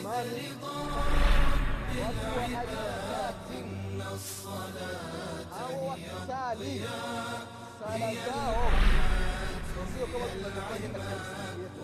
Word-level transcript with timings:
imani 0.00 0.48
watu 2.02 2.36
wa 2.36 2.42
aina 2.44 2.62
tatu 3.10 3.58
au 5.62 5.88
wakisali 5.88 6.82
sala 7.80 8.14
zao 8.14 8.70
sio 9.96 10.06
kama 10.06 10.26
tunavyofanya 10.26 10.88
katika 10.88 11.14
misikiti 11.14 11.60
yetu 11.62 11.82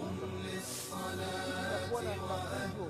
itakuwa 1.61 2.03
na 2.03 2.11
mafunzo 2.11 2.85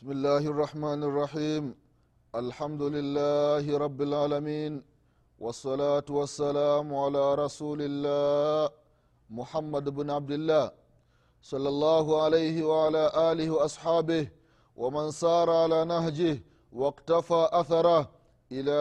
بسم 0.00 0.12
الله 0.12 0.44
الرحمن 0.52 1.02
الرحيم 1.04 1.74
الحمد 2.34 2.82
لله 2.82 3.78
رب 3.84 4.00
العالمين 4.02 4.82
والصلاة 5.38 6.08
والسلام 6.10 6.94
على 6.94 7.34
رسول 7.34 7.78
الله 7.82 8.70
محمد 9.30 9.88
بن 9.88 10.10
عبد 10.10 10.30
الله 10.30 10.70
صلى 11.42 11.68
الله 11.68 12.22
عليه 12.22 12.64
وعلى 12.64 13.12
آله 13.32 13.50
وأصحابه 13.50 14.28
ومن 14.76 15.10
سار 15.10 15.50
على 15.50 15.84
نهجه 15.84 16.42
واقتفى 16.72 17.48
أثره 17.52 18.10
إلى 18.52 18.80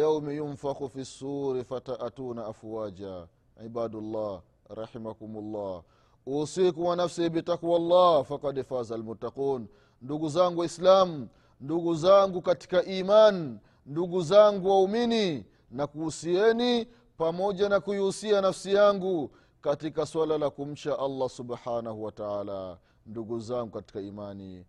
يوم 0.00 0.30
ينفخ 0.30 0.84
في 0.86 1.00
السور 1.00 1.64
فتأتون 1.64 2.38
أفواجا 2.38 3.26
عباد 3.58 3.94
الله 3.94 4.42
رحمكم 4.70 5.30
الله 5.38 5.82
wa 6.26 6.96
nafsi 6.96 7.30
bitakwa 7.30 7.78
llah 7.78 8.24
fakad 8.24 8.62
faza 8.64 8.94
almuttaqun. 8.94 9.68
Ndugu 10.00 10.28
zangu 10.28 10.60
waislamu 10.60 11.28
ndugu 11.60 11.94
zangu 11.94 12.42
katika 12.42 12.84
iman 12.84 13.58
ndugu 13.86 14.22
zangu 14.22 14.68
waumini 14.68 15.44
na 15.70 15.86
kuhusieni 15.86 16.86
pamoja 17.16 17.68
na 17.68 17.80
kuihusia 17.80 18.40
nafsi 18.40 18.74
yangu 18.74 19.30
katika 19.60 20.06
swala 20.06 20.38
la 20.38 20.50
kumcha 20.50 20.98
allah 20.98 21.28
subhanahu 21.28 22.04
wa 22.04 22.12
taala. 22.12 22.78
Ndugu 23.06 23.40
zangu 23.40 23.70
katika 23.70 24.00
imani 24.00 24.64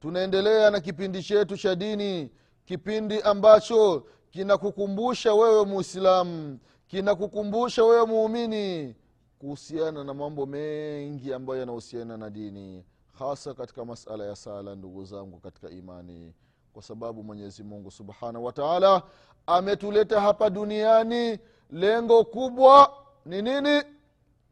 tunaendelea 0.00 0.70
na 0.70 0.80
kipindi 0.80 1.22
chetu 1.22 1.56
cha 1.56 1.74
dini 1.74 2.30
kipindi 2.64 3.20
ambacho 3.22 4.06
kinakukumbusha 4.30 5.34
wewe 5.34 5.64
muislamu 5.64 6.58
kinakukumbusha 6.86 7.84
wewe 7.84 8.06
muumini 8.06 8.94
kuhusiana 9.38 10.04
na 10.04 10.14
mambo 10.14 10.46
mengi 10.46 11.32
ambayo 11.34 11.60
yanahusiana 11.60 12.16
na 12.16 12.30
dini 12.30 12.84
hasa 13.18 13.54
katika 13.54 13.84
masala 13.84 14.24
ya 14.24 14.36
sala 14.36 14.74
ndugu 14.74 15.04
zangu 15.04 15.38
katika 15.40 15.70
imani 15.70 16.34
kwa 16.72 16.82
sababu 16.82 17.22
mwenyezi 17.24 17.62
mungu 17.62 17.90
subhanahu 17.90 18.44
wa 18.44 18.52
taala 18.52 19.02
ametuleta 19.46 20.20
hapa 20.20 20.50
duniani. 20.50 21.38
Lengo 21.70 22.24
kubwa 22.24 22.92
ni 23.26 23.42
nini? 23.42 23.82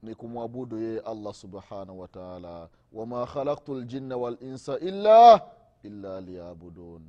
Ni 0.03 0.15
kumwabudu 0.15 0.79
yeye 0.79 1.01
allah 1.01 1.35
subhanahu 1.35 2.01
wa 2.01 2.09
taala. 2.09 2.69
Wama 2.93 3.27
khalaktu 3.27 3.75
ljinna 3.81 4.17
walinsa 4.17 4.79
illa 4.79 5.41
illa 5.83 6.21
liyabudun. 6.21 7.03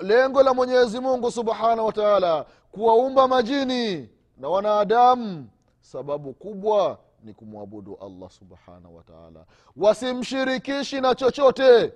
Lengo 0.00 0.42
la 0.42 0.54
mwenyezi 0.54 1.00
mungu 1.00 1.30
subhanahu 1.30 1.86
wa 1.86 1.92
taala 1.92 2.46
kuwaumba 2.72 3.28
majini 3.28 4.08
na 4.36 4.48
wanadamu 4.48 5.48
sababu 5.80 6.34
kubwa 6.34 6.98
ni 7.22 7.34
kumwabudu 7.34 7.96
allah 7.96 8.30
subhanahu 8.30 8.96
wa 8.96 9.02
taala. 9.02 9.44
Wasimshirikishi 9.76 11.00
na 11.00 11.14
chochote. 11.14 11.92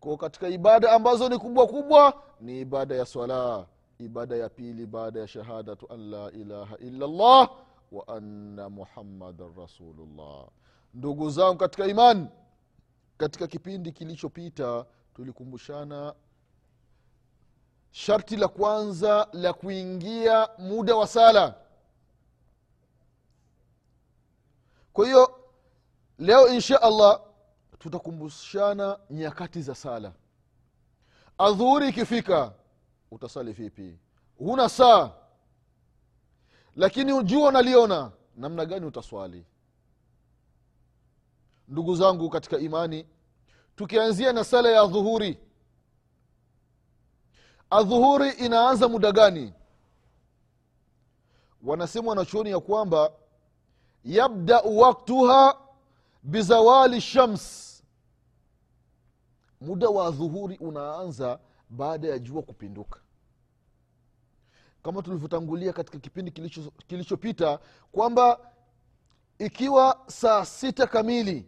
Ko 0.00 0.16
katika 0.16 0.48
ibada 0.48 0.92
ambazo 0.92 1.28
ni 1.28 1.38
kubwa 1.38 1.66
kubwa 1.66 2.22
ni 2.40 2.60
ibada 2.60 2.94
ya 2.94 3.06
swala. 3.06 3.66
Ibada 3.98 4.36
ya 4.36 4.48
pili 4.48 4.86
baada 4.86 5.20
ya 5.20 5.28
shahadatu 5.28 5.92
an 5.92 6.10
la 6.10 6.30
ilaha 6.32 6.76
illallah 6.78 7.50
wa 7.92 8.08
anna 8.08 8.68
muhammadan 8.70 9.54
rasulullah. 9.56 10.46
Ndugu 10.94 11.30
zangu 11.30 11.56
katika 11.58 11.86
imani 11.86 12.26
katika 13.16 13.46
kipindi 13.46 13.92
kilichopita 13.92 14.84
tulikumbushana 15.14 16.14
sharti 17.90 18.36
la 18.36 18.48
kwanza 18.48 19.28
la 19.32 19.52
kuingia 19.52 20.48
muda 20.58 20.96
wa 20.96 21.06
sala 21.06 21.54
kwa 24.98 25.06
hiyo 25.06 25.40
leo 26.18 26.48
insha 26.48 26.82
allah 26.82 27.20
tutakumbushana 27.78 28.98
nyakati 29.10 29.62
za 29.62 29.74
sala. 29.74 30.12
Adhuhuri 31.38 31.88
ikifika 31.88 32.52
utasali 33.10 33.52
vipi? 33.52 33.98
Huna 34.38 34.68
saa. 34.68 35.10
Lakini 36.76 37.24
jua 37.24 37.48
unaliona 37.48 38.12
namna 38.36 38.66
gani 38.66 38.86
utaswali. 38.86 39.44
Ndugu 41.68 41.96
zangu 41.96 42.30
katika 42.30 42.58
imani 42.58 43.06
tukianzia 43.76 44.32
na 44.32 44.44
sala 44.44 44.68
ya 44.68 44.86
dhuhuri 44.86 45.38
adhuhuri 47.70 48.30
inaanza 48.30 48.88
muda 48.88 49.12
gani? 49.12 49.52
Wanasema 51.62 52.08
wanachuoni 52.08 52.50
ya 52.50 52.60
kwamba 52.60 53.10
yabdau 54.08 54.78
waktuha 54.78 55.58
bizawali 56.22 57.00
shams. 57.00 57.64
Muda 59.60 59.88
wa 59.88 60.10
dhuhuri 60.10 60.56
unaanza 60.58 61.38
baada 61.70 62.08
ya 62.08 62.18
jua 62.18 62.42
kupinduka. 62.42 63.00
Kama 64.82 65.02
tulivyotangulia 65.02 65.72
katika 65.72 65.98
kipindi 65.98 66.30
kilicho- 66.30 66.70
kilichopita 66.86 67.58
kwamba 67.92 68.40
ikiwa 69.38 70.04
saa 70.06 70.44
sita 70.44 70.86
kamili 70.86 71.46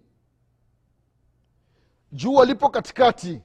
jua 2.12 2.44
lipo 2.44 2.68
katikati 2.68 3.40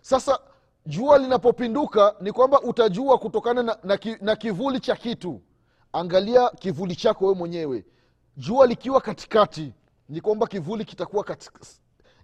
sasa 0.00 0.38
jua 0.86 1.18
linapopinduka 1.18 2.14
ni 2.20 2.32
kwamba 2.32 2.60
utajua 2.60 3.18
kutokana 3.18 3.62
na, 3.62 3.78
na, 3.84 3.98
na 4.20 4.36
kivuli 4.36 4.80
cha 4.80 4.96
kitu 4.96 5.40
angalia 5.92 6.50
kivuli 6.50 6.96
chako 6.96 7.24
wewe 7.24 7.36
mwenyewe. 7.38 7.84
Jua 8.36 8.66
likiwa 8.66 9.00
katikati 9.00 9.72
ni 10.08 10.20
kwamba 10.20 10.46
kivuli 10.46 10.84
kitakuwa 10.84 11.24
katika, 11.24 11.60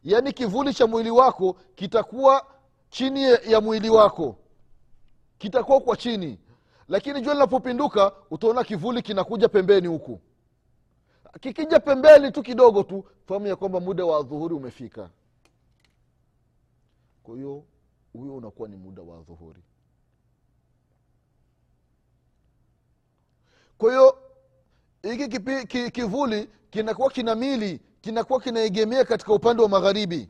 yaani 0.04 0.32
kivuli 0.32 0.74
cha 0.74 0.86
mwili 0.86 1.10
wako 1.10 1.56
kitakuwa 1.74 2.46
chini 2.90 3.22
ya, 3.22 3.60
mwili 3.60 3.90
wako. 3.90 4.36
Kitakuwa 5.38 5.80
kwa 5.80 5.96
chini. 5.96 6.38
Lakini 6.88 7.20
jua 7.20 7.34
linapopinduka 7.34 8.12
utaona 8.30 8.64
kivuli 8.64 9.02
kinakuja 9.02 9.48
pembeni 9.48 9.88
huku. 9.88 10.20
Kikija 11.40 11.80
pembeni 11.80 12.32
tu 12.32 12.42
kidogo 12.42 12.82
tu 12.82 13.04
fahamu 13.26 13.46
ya 13.46 13.56
kwamba 13.56 13.80
muda 13.80 14.04
wa 14.04 14.22
dhuhuri 14.22 14.54
umefika. 14.54 15.10
Kwa 17.22 17.34
hiyo 17.36 17.64
huyo 18.12 18.36
unakuwa 18.36 18.68
ni 18.68 18.76
muda 18.76 19.02
wa 19.02 19.20
dhuhuri 19.22 19.62
kwa 23.78 23.90
hiyo 23.90 24.18
hiki 25.02 25.28
ki- 25.66 25.90
kivuli 25.90 26.48
kinakuwa 26.70 27.10
kina 27.10 27.34
mili 27.34 27.80
kinakuwa 28.00 28.40
kinaegemea 28.40 29.04
katika 29.04 29.32
upande 29.32 29.62
wa 29.62 29.68
magharibi. 29.68 30.28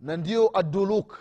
Na 0.00 0.16
ndio 0.16 0.50
aduluk 0.58 1.18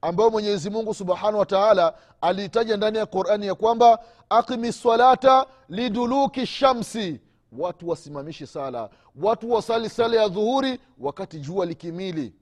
ambayo 0.00 0.30
mwenyezi 0.30 0.70
mungu 0.70 0.94
subhanahu 0.94 1.38
wa 1.38 1.46
taala 1.46 1.94
aliitaja 2.20 2.76
ndani 2.76 2.98
ya 2.98 3.06
qurani 3.06 3.46
ya 3.46 3.54
kwamba 3.54 4.04
aqimi 4.30 4.72
salata 4.72 5.46
liduluki 5.68 6.46
shamsi. 6.46 7.20
Watu 7.52 7.88
wasimamishi 7.88 8.46
sala 8.46 8.90
watu 9.22 9.50
wasali 9.52 9.88
sala 9.90 10.16
ya 10.22 10.28
dhuhuri 10.28 10.80
wakati 10.98 11.40
jua 11.40 11.66
likimili 11.66 12.32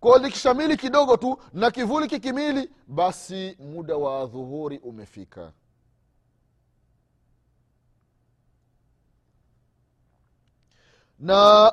kwao 0.00 0.18
likishamili 0.18 0.76
kidogo 0.76 1.16
tu 1.16 1.38
na 1.52 1.70
kivuli 1.70 2.06
kikimili 2.08 2.70
basi 2.86 3.56
muda 3.60 3.96
wa 3.96 4.26
dhuhuri 4.26 4.78
umefika. 4.78 5.52
Na 11.18 11.72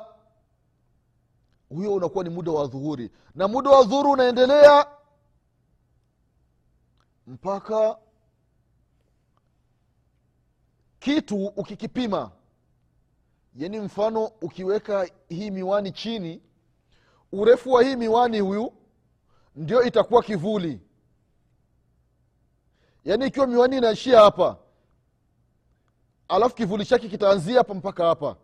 huyo 1.68 1.94
unakuwa 1.94 2.24
ni 2.24 2.30
muda 2.30 2.52
wa 2.52 2.66
dhuhuri. 2.66 3.10
Na 3.34 3.48
muda 3.48 3.70
wa 3.70 3.84
dhuhuri 3.84 4.08
unaendelea 4.08 4.86
mpaka 7.26 7.98
kitu 10.98 11.46
ukikipima. 11.46 12.30
Yaani 13.56 13.80
mfano 13.80 14.24
ukiweka 14.24 15.08
hii 15.28 15.50
miwani 15.50 15.92
chini 15.92 16.42
urefu 17.32 17.72
wa 17.72 17.82
hii 17.82 17.96
miwani 17.96 18.40
huyu 18.40 18.72
ndio 19.56 19.82
itakuwa 19.82 20.22
kivuli. 20.22 20.80
Yaani 23.04 23.26
ikiwa 23.26 23.46
miwani 23.46 23.76
inaishia 23.76 24.20
hapa 24.20 24.56
alafu 26.28 26.54
kivuli 26.54 26.84
chake 26.86 27.08
kitaanzia 27.08 27.58
hapa 27.58 27.74
mpaka 27.74 28.06
hapa. 28.06 28.36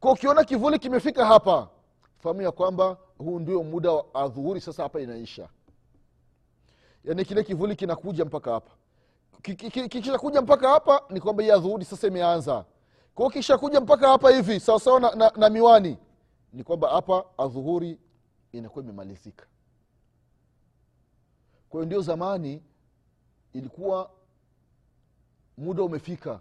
Kwa 0.00 0.12
ukiona 0.12 0.44
kivuli 0.44 0.78
kimefika 0.78 1.26
hapa 1.26 1.68
fahamu 2.18 2.42
ya 2.42 2.52
kwamba 2.52 2.96
huu 3.18 3.38
ndio 3.38 3.62
muda 3.62 3.90
wa 3.92 4.14
adhuhuri 4.14 4.60
sasa 4.60 4.82
hapa 4.82 5.00
inaisha. 5.00 5.48
Yaani 7.04 7.24
kile 7.24 7.44
kivuli 7.44 7.76
kinakuja 7.76 8.24
mpaka 8.24 8.52
hapa. 8.52 8.70
Ki- 9.42 9.54
ki- 9.54 9.70
ki- 9.70 9.88
kikishakuja 9.88 10.42
mpaka 10.42 10.68
hapa 10.68 11.02
ni 11.10 11.20
kwamba 11.20 11.42
hii 11.42 11.50
adhuhuri 11.50 11.84
sasa 11.84 12.06
imeanza. 12.06 12.64
Kwao 13.14 13.30
kishakuja 13.30 13.80
mpaka 13.80 14.08
hapa 14.08 14.30
hivi 14.30 14.60
sawasawa 14.60 15.00
na, 15.00 15.10
na, 15.14 15.32
na 15.36 15.50
miwani 15.50 15.98
ni 16.52 16.64
kwamba 16.64 16.88
hapa 16.88 17.24
adhuhuri 17.38 17.98
inakuwa 18.52 18.84
imemalizika. 18.84 19.46
Kwa 21.68 21.78
hiyo 21.80 21.86
ndio 21.86 22.00
zamani 22.00 22.62
ilikuwa 23.52 24.10
muda 25.58 25.82
umefika 25.82 26.40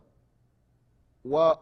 wa, 1.25 1.59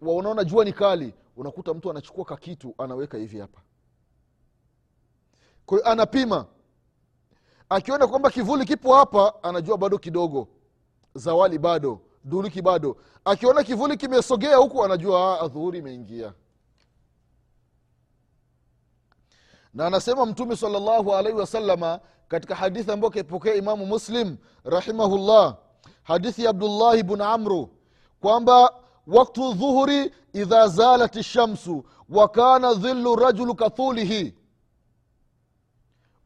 wa 0.00 0.14
unaona 0.14 0.44
jua 0.44 0.64
ni 0.64 0.72
kali 0.72 1.14
unakuta 1.36 1.74
mtu 1.74 1.90
anachukua 1.90 2.24
kakitu 2.24 2.74
anaweka 2.78 3.18
hivi 3.18 3.38
hapa. 3.38 3.60
Kwa 5.66 5.78
hiyo 5.78 5.90
anapima. 5.90 6.46
Akiona 7.68 8.06
kwamba 8.06 8.30
kivuli 8.30 8.64
kipo 8.64 8.94
hapa 8.94 9.42
anajua 9.42 9.78
bado 9.78 9.98
kidogo 9.98 10.48
zawali 11.14 11.58
bado 11.58 12.00
dhuluki 12.24 12.62
bado. 12.62 12.96
Akiona 13.24 13.62
kivuli 13.64 13.96
kimesogea 13.96 14.56
huku 14.56 14.84
anajua 14.84 15.48
dhuhuri 15.48 15.78
imeingia 15.78 16.32
na 19.74 19.86
anasema 19.86 20.26
mtume 20.26 20.56
salllahu 20.56 21.14
alaihi 21.14 21.38
wasalama 21.38 22.00
katika 22.28 22.54
hadithi 22.54 22.90
ambayo 22.92 23.10
kaipokea 23.10 23.54
imamu 23.54 23.86
muslim 23.86 24.36
rahimahullah 24.64 25.56
hadithi 26.02 26.44
ya 26.44 26.50
abdullahi 26.50 27.02
bn 27.02 27.20
amru 27.20 27.70
kwamba 28.20 28.74
waktu 29.06 29.52
dhuhuri 29.52 30.14
idha 30.32 30.68
zalat 30.68 31.22
shamsu 31.22 31.84
wa 32.08 32.28
kana 32.28 32.74
dhilu 32.74 33.16
rajulu 33.16 33.54
kathulihi. 33.54 34.34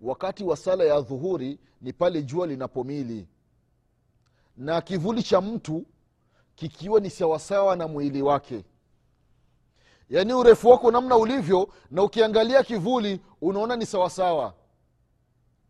Wakati 0.00 0.44
wa 0.44 0.56
sala 0.56 0.84
ya 0.84 1.00
dhuhuri 1.00 1.58
ni 1.80 1.92
pale 1.92 2.22
jua 2.22 2.46
linapomili. 2.46 3.28
Na 4.56 4.80
kivuli 4.80 5.22
cha 5.22 5.40
mtu 5.40 5.86
kikiwa 6.54 7.00
ni 7.00 7.10
sawasawa 7.10 7.76
na 7.76 7.88
mwili 7.88 8.22
wake 8.22 8.64
yaani 10.10 10.32
urefu 10.32 10.69
wako 10.69 10.90
namna 10.90 11.16
ulivyo 11.16 11.69
na 11.90 12.02
ukiangalia 12.02 12.62
kivuli 12.62 13.20
unaona 13.40 13.76
ni 13.76 13.87
sawasawa 13.87 14.55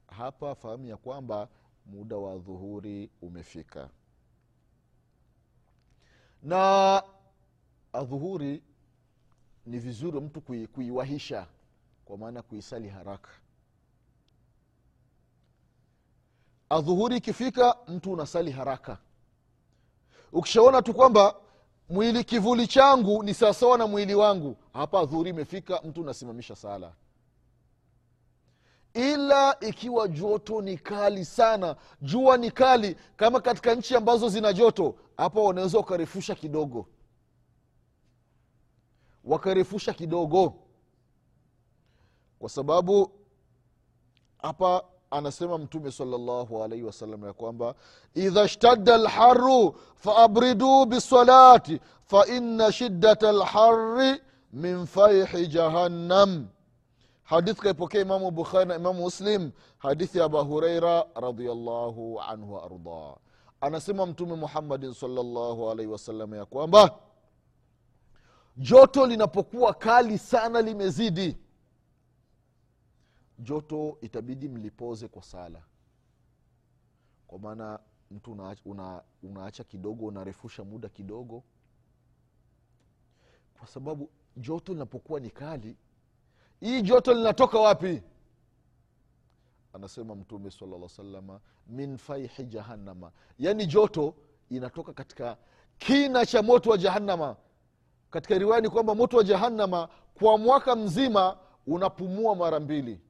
hapa 0.06 0.55
fahamu 0.55 0.87
ya 0.87 0.96
kwamba 0.96 1.49
muda 1.87 2.17
wa 2.17 2.38
dhuhuri 2.38 3.11
umefika. 3.23 3.88
Na 6.43 7.02
adhuhuri 7.93 8.62
ni 9.67 9.79
vizuri 9.79 10.20
mtu 10.20 10.40
kui, 10.40 10.67
kuiwahisha 10.67 11.46
kwa 12.05 12.19
maana 12.19 12.43
kuisali 12.43 12.88
haraka. 12.88 13.31
Adhuhuri 16.70 17.17
ikifika 17.17 17.76
mtu 17.88 18.12
unasali 18.12 18.50
haraka. 18.50 18.99
Ukishaona 20.32 20.82
tu 20.82 20.94
kwamba 20.94 21.35
mwili 21.88 22.25
kivuli 22.25 22.67
changu 22.67 23.23
ni 23.23 23.35
sawasawa 23.35 23.79
na 23.79 23.87
mwili 23.87 24.14
wangu. 24.14 24.56
Hapa 24.73 25.05
dhuri 25.05 25.31
imefika 25.31 25.81
mtu 25.85 26.00
unasimamisha 26.00 26.56
sala. 26.56 26.93
Ila 28.94 29.61
ikiwa 29.61 30.08
joto 30.08 30.61
ni 30.62 30.79
kali 30.79 31.25
sana 31.25 31.76
jua 32.02 32.37
ni 32.37 32.50
kali 32.50 32.96
kama 33.17 33.40
katika 33.40 33.75
nchi 33.75 33.96
ambazo 33.96 34.29
zina 34.29 34.52
joto 34.52 34.94
hapa 35.17 35.40
wanaweza 35.40 35.79
wakarefusha 35.79 36.35
kidogo. 36.35 36.87
Wakarefusha 39.25 39.93
kidogo. 39.93 40.55
Kwa 42.38 42.49
sababu 42.49 43.12
hapa 44.38 44.85
anasema 45.10 45.58
mtume 45.58 45.93
salllahu 45.93 46.62
alaihi 46.64 46.84
wasallam 46.84 47.25
ya 47.25 47.32
kwamba 47.32 47.75
idha 48.14 48.49
shtadda 48.49 48.96
lharu 48.99 49.76
faabriduu 49.94 50.84
bisalati 50.87 51.81
faina 52.05 52.72
shiddata 52.72 53.32
lhari 53.32 54.20
min 54.52 54.87
faihi 54.87 55.46
jahannam. 55.46 56.46
Hadithi 57.22 57.60
kaipokea 57.60 58.00
imamu 58.00 58.31
bukhari 58.31 58.64
na 58.69 58.76
imamu 58.76 59.00
muslim 59.02 59.50
hadithi 59.78 60.19
ya 60.19 60.25
aba 60.25 60.40
hureira 60.40 61.05
radiallahu 61.14 62.20
anhu 62.20 62.54
waardah 62.54 63.16
anasema 63.61 64.06
mtume 64.06 64.34
muhammadin 64.34 64.94
salllahu 64.94 65.70
alaihi 65.70 65.93
wasallam 65.93 66.34
ya 66.34 66.44
kwamba 66.44 66.90
joto 68.56 69.06
linapokuwa 69.06 69.75
kali 69.75 70.19
sana 70.19 70.62
limezidi 70.62 71.37
joto 73.38 73.99
itabidi 74.00 74.49
mlipoze 74.49 75.08
kwa 75.08 75.23
sala. 75.23 75.62
Kwa 77.26 77.38
maana 77.38 77.79
mtu 78.11 78.32
unaacha, 78.32 78.62
una, 78.64 79.02
unaacha 79.23 79.64
kidogo 79.64 80.06
unarefusha 80.06 80.64
muda 80.64 80.88
kidogo. 80.88 81.43
Kwa 83.58 83.67
sababu 83.69 84.11
joto 84.37 84.73
linapokuwa 84.73 85.20
ni 85.20 85.31
kali 85.31 85.76
hii 86.61 86.82
joto 86.82 87.14
linatoka 87.14 87.58
wapi? 87.58 88.02
Anasema 89.73 90.14
mtume 90.14 90.50
sala 90.50 90.88
salama 90.88 91.40
min 91.67 91.96
faihi 91.99 92.44
jahannama. 92.44 93.12
Yaani 93.38 93.67
joto 93.67 94.14
inatoka 94.50 94.93
katika 94.93 95.37
kina 95.79 96.26
cha 96.26 96.43
moto 96.43 96.70
wa 96.70 96.79
jahannama. 96.79 97.37
Katika 98.11 98.38
riwaya 98.38 98.61
ni 98.61 98.69
kwamba 98.69 98.94
moto 98.94 99.17
wa 99.17 99.25
jahannama 99.25 99.88
kwa 100.14 100.38
mwaka 100.38 100.76
mzima 100.76 101.38
unapumua 101.67 102.35
mara 102.37 102.61
mbili 102.61 103.00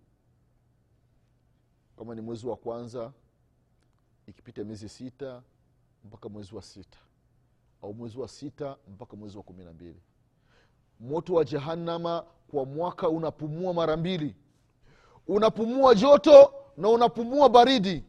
kama 1.98 2.14
ni 2.14 2.20
mwezi 2.20 2.46
wa 2.46 2.56
kwanza 2.56 3.12
ikipita 4.26 4.64
miezi 4.64 4.88
sita 4.88 5.42
mpaka 6.04 6.28
mwezi 6.28 6.54
wa 6.54 6.62
sita. 6.62 6.98
Au 7.82 7.94
mwezi 7.94 8.18
wa 8.18 8.28
sita 8.28 8.76
mpaka 8.88 9.16
mwezi 9.16 9.36
wa 9.36 9.42
kumi 9.42 9.64
na 9.64 9.72
mbili. 9.72 10.00
Moto 11.00 11.34
wa 11.34 11.44
jehanama 11.44 12.24
kwa 12.50 12.64
mwaka 12.64 13.08
unapumua 13.08 13.74
mara 13.74 13.96
mbili. 13.96 14.36
Unapumua 15.28 15.94
joto 15.94 16.52
na 16.76 16.88
unapumua 16.88 17.48
baridi. 17.48 18.04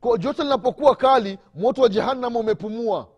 Ko 0.00 0.18
joto 0.18 0.42
linapokuwa 0.42 0.96
kali 0.96 1.38
moto 1.54 1.82
wa 1.82 1.88
jehanama 1.88 2.40
umepumua. 2.40 3.08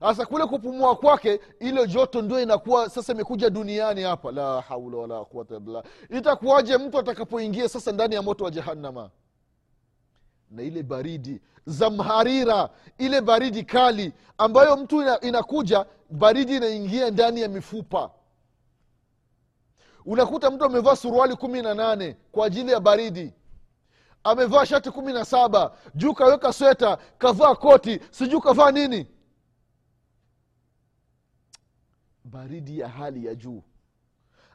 Sasa 0.00 0.26
kule 0.26 0.46
kupumua 0.46 0.96
kwake 0.96 1.40
ile 1.58 1.86
joto 1.86 2.22
ndio 2.22 2.40
inakuwa 2.40 2.88
sasa 2.90 3.12
imekuja 3.12 3.50
duniani 3.50 4.02
hapa. 4.02 4.32
La 4.32 4.60
haula 4.60 4.96
wala 4.98 5.24
quwata 5.24 5.60
billah. 5.60 5.84
Itakuwaje 6.10 6.76
mtu 6.78 6.98
atakapoingia 6.98 7.68
sasa 7.68 7.92
ndani 7.92 8.14
ya 8.14 8.22
moto 8.22 8.44
wa 8.44 8.50
jahannama 8.50 9.10
na 10.50 10.62
ile 10.62 10.82
baridi 10.82 11.40
zamharira 11.66 12.70
ile 12.98 13.20
baridi 13.20 13.64
kali 13.64 14.12
ambayo 14.38 14.76
mtu 14.76 15.02
ina, 15.02 15.20
inakuja 15.20 15.86
baridi 16.10 16.56
inaingia 16.56 17.10
ndani 17.10 17.40
ya 17.40 17.48
mifupa. 17.48 18.10
Unakuta 20.04 20.50
mtu 20.50 20.64
amevaa 20.64 20.96
suruali 20.96 21.36
kumi 21.36 21.62
na 21.62 21.74
nane 21.74 22.16
kwa 22.32 22.46
ajili 22.46 22.72
ya 22.72 22.80
baridi 22.80 23.34
amevaa 24.24 24.66
shati 24.66 24.90
kumi 24.90 25.12
na 25.12 25.24
saba 25.24 25.76
juu 25.94 26.14
kaweka 26.14 26.52
sweta 26.52 26.96
kavaa 27.18 27.54
koti 27.54 28.00
sijuu 28.10 28.40
kavaa 28.40 28.70
nini. 28.70 29.06
Baridi 32.24 32.78
ya 32.78 32.88
hali 32.88 33.26
ya 33.26 33.34
juu. 33.34 33.62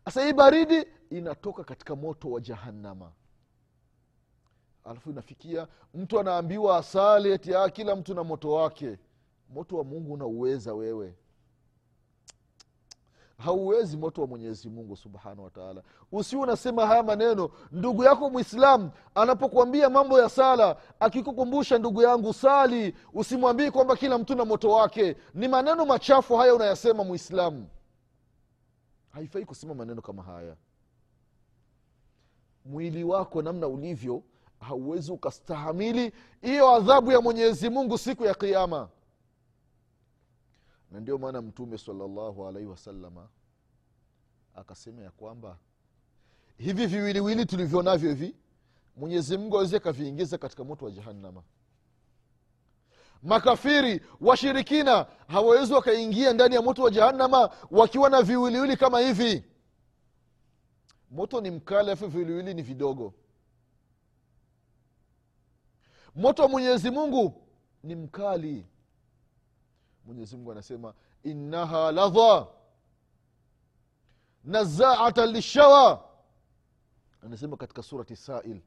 Sasa 0.06 0.26
hii 0.26 0.34
baridi 0.34 0.86
inatoka 1.10 1.64
katika 1.64 1.96
moto 1.96 2.32
wa 2.32 2.42
jahannama 2.42 3.12
alafu 4.86 5.10
inafikia 5.10 5.68
mtu 5.94 6.20
anaambiwa 6.20 6.78
asali 6.78 7.32
eti 7.32 7.56
ah, 7.56 7.70
kila 7.70 7.96
mtu 7.96 8.14
na 8.14 8.24
moto 8.24 8.52
wake. 8.52 8.98
Moto 9.50 9.78
wa 9.78 9.84
mungu 9.84 10.14
unauweza 10.14 10.74
wewe. 10.74 11.16
Hauwezi 13.38 13.98
moto 13.98 14.22
wa 14.22 14.28
mwenyezi 14.28 14.70
mungu 14.70 14.96
subhanahu 14.96 15.44
wataala 15.44 15.84
usiwe 16.12 16.42
unasema 16.44 16.88
haya 16.88 17.04
maneno 17.04 17.50
ndugu 17.72 18.04
yako 18.04 18.30
mwislamu 18.30 18.92
anapokuambia 19.16 19.90
mambo 19.90 20.20
ya 20.20 20.30
sala 20.30 20.78
akikukumbusha 21.00 21.78
ndugu 21.78 22.02
yangu 22.02 22.34
sali 22.34 22.96
usimwambii 23.14 23.72
kwamba 23.72 23.96
kila 23.96 24.18
mtu 24.18 24.36
na 24.36 24.46
moto 24.46 24.70
wake. 24.72 25.16
Ni 25.34 25.48
maneno 25.48 25.86
machafu 25.86 26.36
haya 26.36 26.56
unayasema 26.56 27.04
mwislamu 27.04 27.68
haifai 29.12 29.46
kusema 29.46 29.74
maneno 29.74 30.02
kama 30.02 30.24
haya. 30.24 30.56
Mwili 32.66 33.04
wako 33.04 33.42
namna 33.42 33.68
ulivyo 33.68 34.24
hauwezi 34.60 35.12
ukastahamili 35.12 36.12
hiyo 36.42 36.70
adhabu 36.70 37.12
ya 37.12 37.22
mwenyezi 37.22 37.70
mungu 37.70 37.98
siku 37.98 38.26
ya 38.26 38.34
kiama 38.36 38.90
na 40.92 41.00
ndio 41.00 41.18
maana 41.18 41.42
mtume 41.42 41.78
salllahu 41.78 42.48
alaihi 42.48 42.68
wasalama 42.70 43.28
akasema 44.56 45.02
ya 45.02 45.12
kwamba 45.12 45.58
hivi 46.58 46.86
viwiliwili 46.86 47.46
tulivyo 47.46 47.82
navyo 47.82 48.10
hivi 48.10 48.36
mwenyezi 48.96 49.38
mungu 49.38 49.58
aweze 49.58 49.78
akaviingiza 49.78 50.38
katika 50.38 50.64
moto 50.64 50.86
wa 50.86 50.92
jahannama. 50.92 51.44
Makafiri 53.24 54.02
washirikina 54.22 55.06
hawawezi 55.28 55.74
wakaingia 55.74 56.34
ndani 56.34 56.56
ya 56.56 56.62
moto 56.62 56.84
wa 56.84 56.92
jahannama 56.92 57.50
wakiwa 57.72 58.10
na 58.10 58.22
viwiliwili 58.22 58.78
kama 58.78 59.00
hivi. 59.00 59.44
Moto 61.12 61.42
ni 61.42 61.52
mkali 61.52 61.92
afu 61.92 62.08
viwiliwili 62.08 62.54
ni 62.54 62.62
vidogo 62.62 63.14
moto 66.15 66.43
wa 66.43 66.49
mwenyezi 66.49 66.91
mungu 66.91 67.43
ni 67.83 67.95
mkali 67.95 68.67
mwenyezi 70.05 70.37
mungu 70.37 70.53
anasema 70.53 70.95
innaha 71.23 71.93
ladha 71.93 72.47
nazaata 74.45 75.27
lishawa 75.27 76.05
anasema 77.27 77.57
katika 77.57 77.83
surati 77.83 78.17
sail 78.17 78.61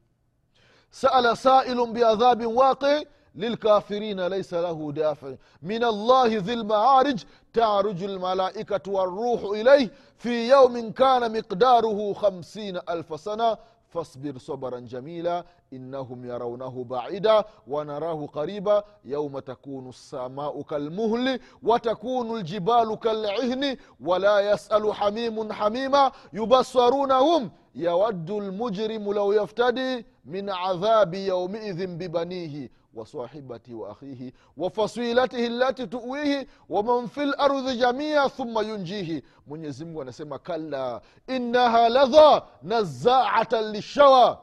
سأل 0.91 1.37
سائل 1.37 1.93
بعذاب 1.93 2.45
واقع 2.45 3.01
للكافرين 3.35 4.27
ليس 4.27 4.53
له 4.53 4.91
دافع 4.91 5.35
من 5.61 5.83
الله 5.83 6.37
ذي 6.37 6.53
المعارج 6.53 7.23
تعرج 7.53 8.03
الملائكة 8.03 8.91
والروح 8.91 9.41
إليه 9.43 9.91
في 10.17 10.49
يوم 10.49 10.91
كان 10.91 11.37
مقداره 11.37 12.13
خمسين 12.13 12.77
ألف 12.89 13.19
سنة 13.19 13.57
فاصبر 13.88 14.38
صبرا 14.38 14.78
جميلا 14.80 15.44
إنهم 15.72 16.24
يرونه 16.24 16.84
بعيدا 16.84 17.44
ونراه 17.66 18.26
قريبا 18.26 18.82
يوم 19.04 19.38
تكون 19.38 19.88
السماء 19.88 20.62
كالمهل 20.62 21.40
وتكون 21.62 22.36
الجبال 22.36 22.94
كالعهن 22.94 23.76
ولا 24.00 24.40
يسأل 24.40 24.94
حميم 24.94 25.52
حميما 25.52 26.12
يبصرونهم 26.32 27.50
يود 27.74 28.30
المجرم 28.30 29.12
لو 29.12 29.32
يفتدي 29.32 30.06
من 30.24 30.50
عذاب 30.50 31.14
يومئذ 31.14 31.86
ببنيه 31.86 32.70
وصاحبته 32.93 33.73
واخيه 33.75 34.31
وفصيلته 34.57 35.47
التي 35.47 35.85
تؤويه 35.85 36.47
ومن 36.69 37.07
في 37.07 37.23
الارض 37.23 37.69
جميعا 37.69 38.27
ثم 38.27 38.59
ينجيه 38.59 39.23
mwenyezi 39.47 39.85
mungu 39.85 40.01
anasema 40.01 40.39
kalla 40.39 41.01
innaha 41.27 41.89
ladha 41.89 42.43
nazaatan 42.61 43.71
lishawa 43.71 44.41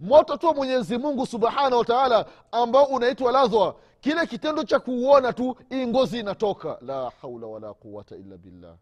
moto 0.00 0.36
tu 0.36 0.46
wa 0.46 0.54
mwenyezi 0.54 0.98
mungu 0.98 1.26
subhanahu 1.26 1.78
wataala 1.78 2.26
ambao 2.52 2.84
unaitwa 2.84 3.32
ladha 3.32 3.74
kile 4.00 4.26
kitendo 4.26 4.64
cha 4.64 4.78
kuuona 4.80 5.32
tu 5.32 5.56
hii 5.68 5.86
ngozi 5.86 6.18
inatoka 6.20 6.78
la 6.80 7.12
haula 7.22 7.46
wala 7.46 7.74
quwata 7.74 8.16
illa 8.16 8.36
billah 8.38 8.74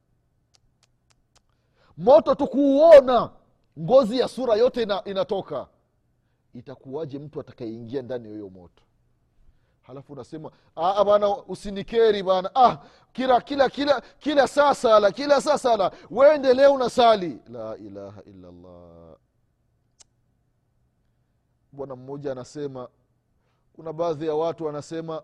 moto 1.97 2.35
tu 2.35 2.47
kuuona 2.47 3.31
ngozi 3.79 4.19
ya 4.19 4.29
sura 4.29 4.55
yote 4.55 4.83
ina, 4.83 5.03
inatoka 5.05 5.67
itakuwaje 6.54 7.20
mtu 7.20 7.40
atakayeingia 7.40 8.02
ndani 8.02 8.26
ya 8.28 8.32
huyo 8.34 8.50
moto? 8.50 8.84
Halafu 9.82 10.14
unasema 10.14 10.52
"Ah, 10.76 11.04
bana 11.06 11.38
usinikeri 11.38 12.24
bana 12.24 12.52
ah, 12.56 12.78
kila 13.14 13.42
kila 13.42 13.70
kila 13.70 14.02
kila 14.02 14.48
saa 14.48 14.76
sala 14.76 15.12
kila 15.12 15.42
saa 15.42 15.58
sala. 15.58 15.92
Weendelee 16.12 16.66
unasali 16.68 17.40
la 17.50 17.78
ilaha 17.78 18.22
illallah. 18.24 19.16
Bwana 21.72 21.96
mmoja 21.96 22.32
anasema 22.32 22.90
kuna 23.74 23.94
baadhi 23.94 24.28
ya 24.28 24.36
watu 24.36 24.66
wanasema 24.66 25.24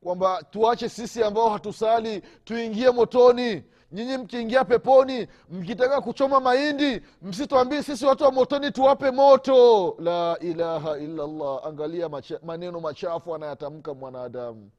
kwamba 0.00 0.42
tuache 0.42 0.88
sisi 0.88 1.22
ambao 1.24 1.48
hatusali 1.50 2.20
tuingie 2.20 2.90
motoni 2.90 3.64
nyinyi 3.92 4.18
mkiingia 4.18 4.64
peponi 4.64 5.28
mkitaka 5.50 6.00
kuchoma 6.00 6.40
mahindi 6.40 7.02
msitwambii 7.22 7.82
sisi 7.82 8.06
watu 8.06 8.24
wa 8.24 8.32
motoni 8.32 8.70
tuwape 8.70 9.10
moto. 9.10 9.96
La 9.98 10.36
ilaha 10.40 10.98
illallah 10.98 11.66
angalia 11.66 12.08
macha, 12.08 12.40
maneno 12.42 12.80
machafu 12.80 13.34
anayatamka 13.34 13.94
mwanadamu. 13.94 14.70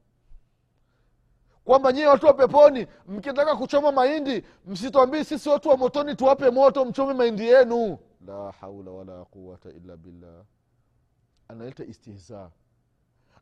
Kwamba 1.66 1.92
nyie 1.92 2.08
watu 2.08 2.26
wa 2.26 2.34
peponi 2.34 2.88
mkitaka 3.08 3.56
kuchoma 3.56 3.92
mahindi 3.92 4.44
msitwambii 4.66 5.24
sisi 5.24 5.50
watu 5.50 5.70
wa 5.70 5.78
motoni 5.78 6.16
tuwape 6.16 6.50
moto 6.50 6.86
mchome 6.86 7.14
mahindi 7.14 7.48
yenu. 7.48 7.98
La 8.28 8.52
haula 8.52 8.92
wala 8.92 9.26
quwata 9.26 9.70
illa 9.70 9.98
billah. 9.98 10.44
Analeta 11.48 11.84
istihzaa 11.84 12.50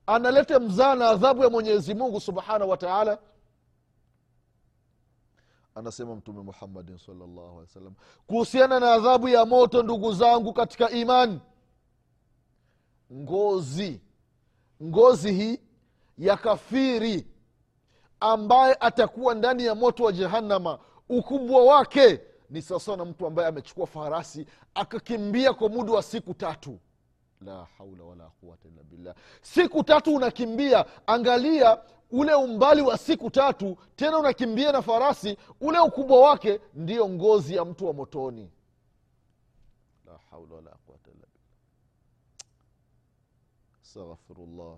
analeta 0.08 0.60
mzaa 0.60 0.96
na 0.96 1.10
adhabu 1.10 1.44
ya 1.44 1.50
mwenyezi 1.50 1.94
mungu 1.94 2.20
subhanahu 2.22 2.70
wa 2.72 2.78
taala 2.78 3.18
anasema 5.76 6.16
mtume 6.16 6.42
muhammadin 6.42 6.98
salllahu 6.98 7.42
alehi 7.42 7.60
wasallam 7.60 7.94
kuhusiana 8.28 8.80
na 8.80 8.94
adhabu 8.94 9.28
ya 9.28 9.46
moto 9.46 9.84
ndugu 9.84 10.14
zangu 10.14 10.54
katika 10.54 10.90
imani 10.90 11.40
ngozi 13.14 14.02
ngozi 14.84 15.34
hii 15.34 15.60
ya 16.18 16.38
kafiri 16.38 17.28
ambaye 18.20 18.78
atakuwa 18.80 19.36
ndani 19.36 19.66
ya 19.66 19.76
moto 19.76 20.04
wa 20.04 20.12
jehannama 20.12 20.80
ukubwa 21.10 21.64
wake 21.66 22.22
ni 22.50 22.62
sawasawa 22.62 22.98
na 22.98 23.06
mtu 23.06 23.28
ambaye 23.28 23.48
amechukua 23.48 23.88
farasi 23.88 24.46
akakimbia 24.76 25.54
kwa 25.54 25.70
muda 25.70 25.92
wa 25.94 26.04
siku 26.04 26.34
tatu 26.34 26.80
la 27.46 27.68
haula 27.78 28.04
wala 28.04 28.30
quwata 28.42 28.68
illa 28.68 28.84
billah. 28.84 29.16
Siku 29.42 29.84
tatu 29.84 30.16
unakimbia 30.16 30.86
angalia 31.08 31.78
ule 32.12 32.34
umbali 32.34 32.82
wa 32.82 32.98
siku 32.98 33.30
tatu 33.30 33.78
tena 33.96 34.18
unakimbia 34.20 34.72
na 34.72 34.82
farasi 34.82 35.38
ule 35.62 35.80
ukubwa 35.80 36.20
wake 36.30 36.60
ndiyo 36.74 37.10
ngozi 37.10 37.56
ya 37.56 37.66
mtu 37.66 37.88
wa 37.88 37.94
motoni. 37.94 38.52
La 40.06 40.18
haula 40.32 40.56
wala 40.56 40.72
quwata 40.86 41.12
illa 41.12 41.28
billah. 41.34 41.58
Astaghfirullah 43.82 44.78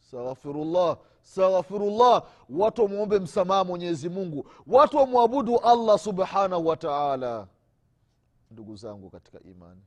staghfirullah 0.00 0.98
staghfirullah 1.22 2.22
watu 2.50 2.82
wamwombe 2.82 3.18
msamaha 3.18 3.64
mwenyezi 3.64 4.08
mungu. 4.08 4.50
Watu 4.66 4.96
wamwabudu 4.96 5.58
allah 5.58 5.98
subhanahu 5.98 6.66
wa 6.66 6.76
taala. 6.76 7.48
Ndugu 8.50 8.76
zangu 8.76 9.10
katika 9.10 9.40
imani 9.40 9.80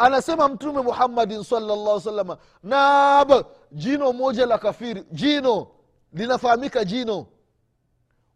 anasema 0.00 0.48
mtume 0.48 0.82
muhammadin 0.82 1.42
salllah 1.44 2.00
salama 2.00 2.38
nab 2.62 3.32
jino 3.72 4.12
moja 4.12 4.46
la 4.46 4.58
kafiri 4.58 5.04
jino 5.12 5.66
linafahamika 6.12 6.84
jino. 6.84 7.26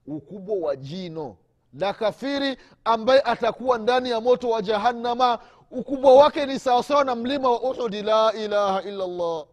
Ukubwa 0.07 0.57
wa 0.57 0.77
jino. 0.77 1.37
La 1.73 1.93
kafiri 1.93 2.57
ambaye 2.85 3.21
atakuwa 3.21 3.79
ndani 3.79 4.11
ya 4.11 4.21
moto 4.21 4.51
wa 4.51 4.63
jahannama 4.63 5.39
ukubwa 5.71 6.15
wake 6.15 6.47
ni 6.47 6.59
sawasawa 6.59 7.05
na 7.05 7.15
mlima 7.15 7.51
wa 7.51 7.61
uhudi 7.63 8.03
la 8.03 8.33
ilaha 8.33 8.83
illallah. 8.83 9.47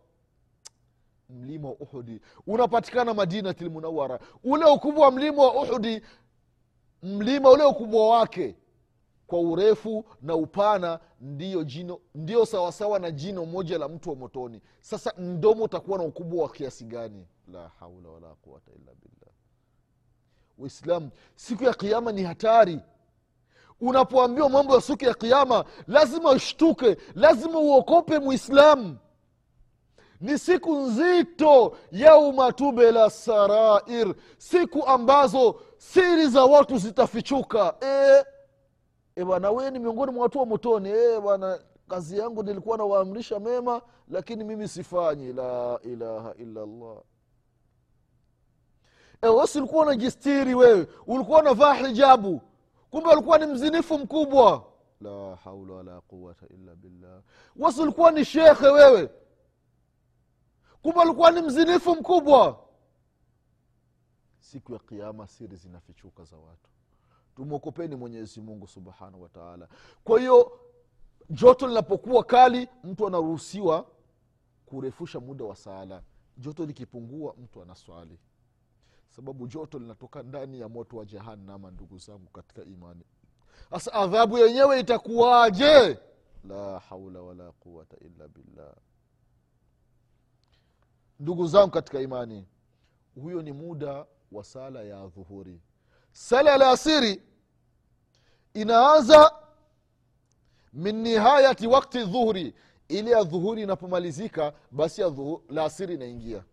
Mlima 1.29 1.67
wa 1.69 1.75
uhudi 1.75 2.21
unapatikana 2.47 3.13
madinati 3.13 3.63
lmunawara 3.63 4.19
ule 4.43 4.65
ukubwa 4.65 5.05
wa 5.05 5.11
mlima 5.11 5.43
wa 5.43 5.53
uhudi 5.63 6.01
mlima 7.03 7.49
ule 7.49 7.63
ukubwa 7.63 8.07
wake 8.09 8.55
kwa 9.31 9.39
urefu 9.39 10.05
na 10.21 10.35
upana 10.35 10.99
ndiyo 11.21 11.63
jino 11.63 11.99
ndiyo 12.15 12.45
sawasawa 12.45 12.99
na 12.99 13.11
jino 13.11 13.45
moja 13.45 13.77
la 13.77 13.87
mtu 13.87 14.09
wa 14.09 14.15
motoni. 14.15 14.61
Sasa 14.81 15.13
mdomo 15.17 15.63
utakuwa 15.63 15.97
na 15.97 16.03
ukubwa 16.03 16.43
wa 16.43 16.49
kiasi 16.49 16.85
gani? 16.85 17.27
La 17.47 17.71
haula 17.79 18.09
wala 18.09 18.27
quwata 18.27 18.71
illa 18.71 18.91
billah. 19.01 19.33
Waislamu 20.57 21.09
siku 21.35 21.63
ya 21.63 21.73
kiama 21.73 22.11
ni 22.11 22.23
hatari. 22.23 22.79
Unapoambiwa 23.81 24.49
mambo 24.49 24.75
ya 24.75 24.81
siku 24.81 25.05
ya 25.05 25.13
kiama 25.13 25.65
lazima 25.87 26.31
ushtuke 26.31 26.97
lazima 27.15 27.59
uokope 27.59 28.19
mwislamu 28.19 28.97
ni 30.21 30.39
siku 30.39 30.75
nzito 30.77 31.77
yauma 31.91 32.51
tubela 32.51 33.09
sarair. 33.09 34.15
Siku 34.37 34.85
ambazo 34.85 35.61
siri 35.77 36.27
za 36.27 36.45
watu 36.45 36.77
zitafichuka. 36.77 37.75
E, 37.81 38.23
bwana 39.25 39.51
wee 39.51 39.71
ni 39.71 39.79
miongoni 39.79 40.11
mwa 40.11 40.23
watu 40.23 40.39
wa 40.39 40.45
motoni. 40.45 40.89
E 40.89 41.19
bwana 41.19 41.59
kazi 41.87 42.17
yangu 42.17 42.43
nilikuwa 42.43 42.77
nawaamrisha 42.77 43.39
mema 43.39 43.81
lakini 44.07 44.43
mimi 44.43 44.67
sifanyi. 44.67 45.33
La 45.33 45.79
ilaha 45.83 46.33
illallah. 46.33 46.97
Ewesi 49.21 49.39
wesi 49.39 49.57
ulikuwa 49.59 49.83
unajistiri 49.85 50.55
wewe. 50.55 50.87
Ulikuwa 51.07 51.39
unavaa 51.39 51.73
hijabu. 51.73 52.41
Kumbe 52.91 53.09
ulikuwa 53.09 53.37
ni 53.37 53.45
mzinifu 53.45 53.97
mkubwa. 53.97 54.65
La 55.01 55.35
haula 55.35 55.73
wala 55.73 56.01
quwata 56.01 56.47
illa 56.47 56.75
billah. 56.75 57.21
Wesi 57.55 57.81
ulikuwa 57.81 58.11
ni 58.11 58.25
shekhe 58.25 58.67
wewe. 58.67 59.09
Kumbe 60.81 60.99
ulikuwa 60.99 61.31
ni 61.31 61.41
mzinifu 61.41 61.95
mkubwa. 61.95 62.59
Siku 64.39 64.73
ya 64.73 64.79
kiama 64.79 65.27
siri 65.27 65.55
zinafichuka 65.55 66.23
za 66.23 66.37
watu 66.37 66.69
tumwokopeni 67.35 67.95
mwenyezi 67.95 68.41
mungu 68.41 68.67
subhanahu 68.67 69.21
wataala 69.21 69.67
kwa 70.03 70.19
hiyo 70.19 70.59
joto 71.29 71.67
linapokuwa 71.67 72.23
kali 72.23 72.67
mtu 72.83 73.07
anaruhusiwa 73.07 73.85
kurefusha 74.65 75.19
muda 75.19 75.45
wa 75.45 75.55
sala. 75.55 76.03
Joto 76.37 76.65
likipungua 76.65 77.35
mtu 77.43 77.61
anaswali. 77.61 78.19
Sababu 79.09 79.47
joto 79.47 79.79
linatoka 79.79 80.23
ndani 80.23 80.59
ya 80.59 80.69
moto 80.69 80.97
wa 80.97 81.05
jahannama 81.05 81.71
ndugu 81.71 81.97
zangu 81.97 82.29
katika 82.31 82.63
imani. 82.63 83.03
Sasa 83.69 83.93
adhabu 83.93 84.37
yenyewe 84.37 84.79
itakuwaje? 84.79 85.99
La 86.43 86.79
haula 86.79 87.21
wala 87.21 87.51
quwata 87.51 87.97
illa 87.99 88.27
billah. 88.27 88.75
Ndugu 91.19 91.47
zangu 91.47 91.71
katika 91.71 92.01
imani 92.01 92.47
huyo 93.15 93.41
ni 93.41 93.51
muda 93.51 94.05
wa 94.31 94.43
sala 94.43 94.83
ya 94.83 95.07
dhuhuri 95.07 95.61
sala 96.13 96.57
la 96.57 96.71
asiri 96.71 97.21
inaanza 98.53 99.31
min 100.73 100.95
nihayati 101.01 101.67
wakti 101.67 101.99
dhuhuri. 102.05 102.55
Ili 102.87 103.11
ya 103.11 103.23
dhuhuri 103.23 103.61
inapomalizika 103.63 104.53
basi 104.71 105.01
ya 105.01 105.07
dhuhu- 105.07 105.41
laasiri 105.49 105.93
inaingia. 105.93 106.43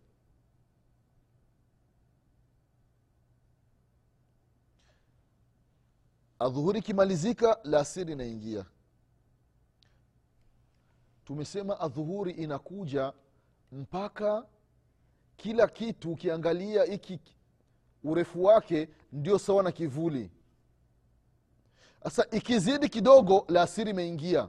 Adhuhuri 6.39 6.79
ikimalizika 6.79 7.59
lasiri 7.65 8.13
inaingia. 8.13 8.65
Tumesema 11.25 11.81
adhuhuri 11.81 12.33
inakuja 12.33 13.13
mpaka 13.73 14.47
kila 15.37 15.67
kitu 15.69 16.13
ukiangalia 16.13 16.85
hiki 16.85 17.21
urefu 18.05 18.45
wake 18.45 18.89
ndio 19.13 19.39
sawa 19.39 19.63
na 19.63 19.73
kivuli. 19.73 20.31
Sasa 22.05 22.27
ikizidi 22.31 22.89
kidogo 22.89 23.45
laasiri 23.49 23.91
imeingia. 23.91 24.49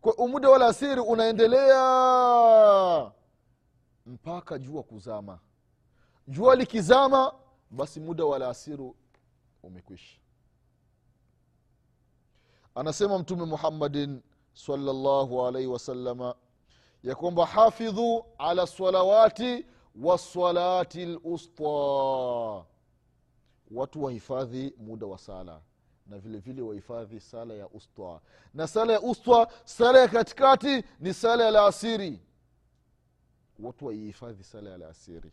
Kwa 0.00 0.14
umuda 0.14 0.48
wa 0.50 0.58
laasiri 0.58 1.00
unaendelea 1.00 1.80
mpaka 4.06 4.58
jua 4.58 4.82
kuzama. 4.82 5.38
Jua 6.28 6.56
likizama 6.56 7.32
basi 7.70 8.00
muda 8.00 8.24
wa 8.24 8.38
laasiri 8.38 8.92
umekwisha. 9.62 10.18
Anasema 12.74 13.18
mtume 13.18 13.44
muhammadin 13.44 14.22
salllahu 14.54 15.46
alaihi 15.46 15.68
wasalama 15.68 16.34
ya 17.02 17.14
kwamba 17.14 17.46
hafidhu 17.46 18.24
ala 18.38 18.66
salawati 18.66 19.66
wasalati 20.02 21.06
lusta 21.06 21.64
watu 23.70 24.02
wahifadhi 24.04 24.74
muda 24.78 25.06
wa 25.06 25.18
sala 25.18 25.60
na 26.06 26.18
vile 26.18 26.38
vile 26.38 26.62
wahifadhi 26.62 27.20
sala 27.20 27.54
ya 27.54 27.68
usta. 27.68 28.20
Na 28.54 28.66
sala 28.66 28.92
ya 28.92 29.00
usta 29.00 29.48
sala 29.64 29.98
ya 30.00 30.08
katikati 30.08 30.84
ni 31.00 31.14
sala 31.14 31.44
ya 31.44 31.50
laasiri. 31.50 32.20
Watu 33.58 33.86
waihifadhi 33.86 34.44
sala 34.44 34.70
ya 34.70 34.78
laasiri. 34.78 35.32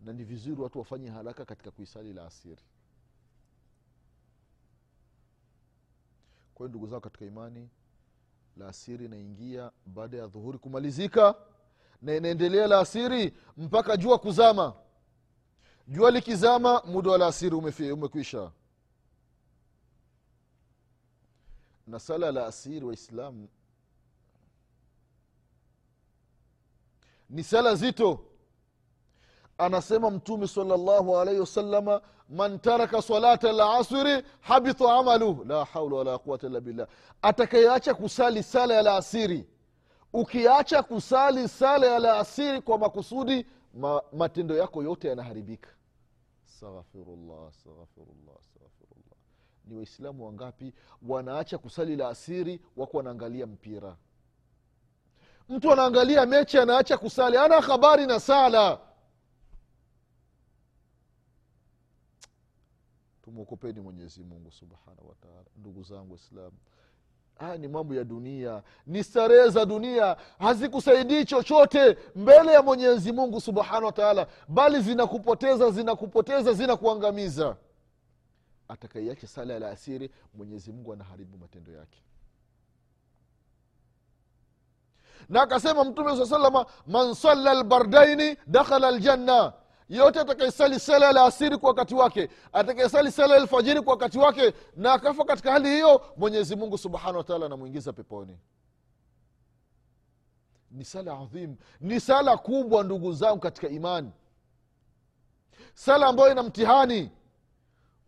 Na 0.00 0.12
ni 0.12 0.24
vizuri 0.24 0.60
watu 0.62 0.78
wafanye 0.78 1.08
haraka 1.10 1.44
katika 1.44 1.70
kuisali 1.70 2.12
laasiri. 2.12 2.62
Kwa 6.54 6.66
hiyo 6.66 6.68
ndugu 6.68 6.86
zao 6.86 7.00
katika 7.00 7.24
imani 7.24 7.70
laasiri 8.56 9.04
inaingia 9.04 9.70
baada 9.86 10.16
ya 10.16 10.26
dhuhuri 10.26 10.58
kumalizika 10.58 11.34
na 12.02 12.14
inaendelea 12.16 12.66
laasiri 12.66 13.34
mpaka 13.56 13.96
jua 13.96 14.18
kuzama. 14.18 14.74
Jua 15.88 16.10
likizama 16.10 16.82
muda 16.84 17.10
wa 17.10 17.18
laasiri 17.18 17.56
umekwisha. 17.92 18.50
Na 21.86 21.98
sala 22.00 22.32
la 22.32 22.46
asiri 22.46 22.84
waislamu 22.86 23.48
ni 27.30 27.44
sala 27.44 27.74
zito. 27.74 28.20
Anasema 29.58 30.10
mtume 30.10 30.48
salllahu 30.48 31.18
alaihi 31.18 31.40
wasalama 31.40 32.00
man 32.28 32.58
taraka 32.58 33.02
salata 33.02 33.52
lasri 33.52 34.22
habita 34.40 34.92
amalu 34.94 35.44
la 35.44 35.64
haula 35.64 35.96
wala 35.96 36.18
quwata 36.18 36.46
illa 36.46 36.60
billah. 36.60 36.88
Atakayeacha 37.22 37.94
kusali 37.94 38.42
sala 38.42 38.74
ya 38.74 38.82
laasiri 38.82 39.46
ukiacha 40.20 40.82
kusali 40.82 41.48
sala 41.48 41.86
ya 41.86 41.98
laasiri 41.98 42.60
kwa 42.62 42.78
makusudi 42.78 43.46
ma, 43.74 44.02
matendo 44.12 44.56
yako 44.56 44.82
yote 44.82 45.08
yanaharibika. 45.08 45.70
Astaghfirullah 46.46 47.52
ni 49.66 49.74
waislamu 49.76 50.26
wangapi 50.26 50.72
wanaacha 51.08 51.58
kusali 51.58 51.96
la 51.96 52.08
asiri 52.08 52.60
wako 52.76 52.96
wanaangalia 52.96 53.46
mpira? 53.46 53.96
Mtu 55.48 55.72
anaangalia 55.72 56.26
mechi 56.26 56.58
anaacha 56.58 56.98
kusali 56.98 57.36
ana 57.36 57.60
habari 57.60 58.06
na 58.06 58.20
sala. 58.20 58.80
Tumwokopeni 63.22 63.80
mwenyezi 63.80 64.24
mungu 64.24 64.50
subhanahu 64.52 65.08
wataala 65.08 65.44
ndugu 65.56 65.82
zangu 65.82 66.12
waislamu 66.12 66.56
haya 67.38 67.56
ni 67.58 67.68
mambo 67.68 67.94
ya 67.94 68.04
dunia. 68.04 68.62
Ni 68.86 69.04
starehe 69.04 69.48
za 69.50 69.64
dunia. 69.66 70.16
Hazikusaidii 70.38 71.24
chochote 71.24 71.96
mbele 72.16 72.52
ya 72.52 72.62
mwenyezi 72.62 73.12
mungu 73.12 73.40
subhanahu 73.40 73.84
wataala 73.86 74.26
bali 74.48 74.80
zinakupoteza 74.80 75.70
zinakupoteza 75.70 76.52
zinakuangamiza. 76.52 77.56
Atakaiacha 78.68 79.26
sala 79.26 79.52
ya 79.54 79.58
laasiri 79.60 80.10
mwenyezi 80.34 80.72
mungu 80.72 80.92
anaharibu 80.92 81.38
matendo 81.38 81.72
yake. 81.72 82.02
Na 85.28 85.42
akasema 85.42 85.84
mtume 85.84 86.16
saa 86.16 86.26
salama 86.26 86.66
man 86.86 87.14
salla 87.14 87.54
lbardaini 87.54 88.36
dakhala 88.46 88.90
ljanna 88.90 89.52
yote 89.88 90.20
atakaesali 90.20 90.80
sala 90.80 91.12
la 91.12 91.24
asiri 91.24 91.58
kwa 91.58 91.68
wakati 91.68 91.94
wake 91.94 92.28
atakaisali 92.52 93.12
sala 93.12 93.34
alfajiri 93.34 93.80
kwa 93.80 93.92
wakati 93.92 94.18
wake 94.18 94.52
na 94.76 94.92
akafa 94.92 95.24
katika 95.24 95.52
hali 95.52 95.68
hiyo 95.68 96.02
mwenyezi 96.16 96.56
mungu 96.56 96.78
subhanahu 96.78 97.16
wataala 97.18 97.46
anamwingiza 97.46 97.92
peponi. 97.92 98.38
Ni 100.70 100.84
sala 100.84 101.18
adhim. 101.18 101.56
Ni 101.80 102.00
sala 102.00 102.36
kubwa 102.36 102.84
ndugu 102.84 103.12
zangu 103.12 103.38
katika 103.40 103.68
imani. 103.68 104.10
Sala 105.74 106.06
ambayo 106.06 106.32
ina 106.32 106.42
mtihani. 106.42 107.10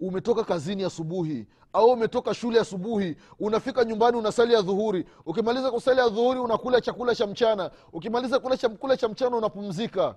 Umetoka 0.01 0.45
kazini 0.45 0.85
asubuhi 0.85 1.47
au 1.73 1.91
umetoka 1.91 2.35
shule 2.35 2.61
asubuhi 2.61 3.17
unafika 3.41 3.85
nyumbani 3.85 4.17
unasali 4.17 4.55
ya 4.55 4.63
dhuhuri 4.63 5.07
ukimaliza 5.27 5.71
kusali 5.71 6.01
ya 6.01 6.09
dhuhuri 6.09 6.41
unakula 6.41 6.81
chakula 6.81 7.15
cha 7.15 7.27
mchana. 7.27 7.71
Ukimaliza 7.93 8.39
kula 8.39 8.57
chakula 8.57 8.97
cha 8.97 9.09
mchana 9.09 9.37
unapumzika 9.37 10.17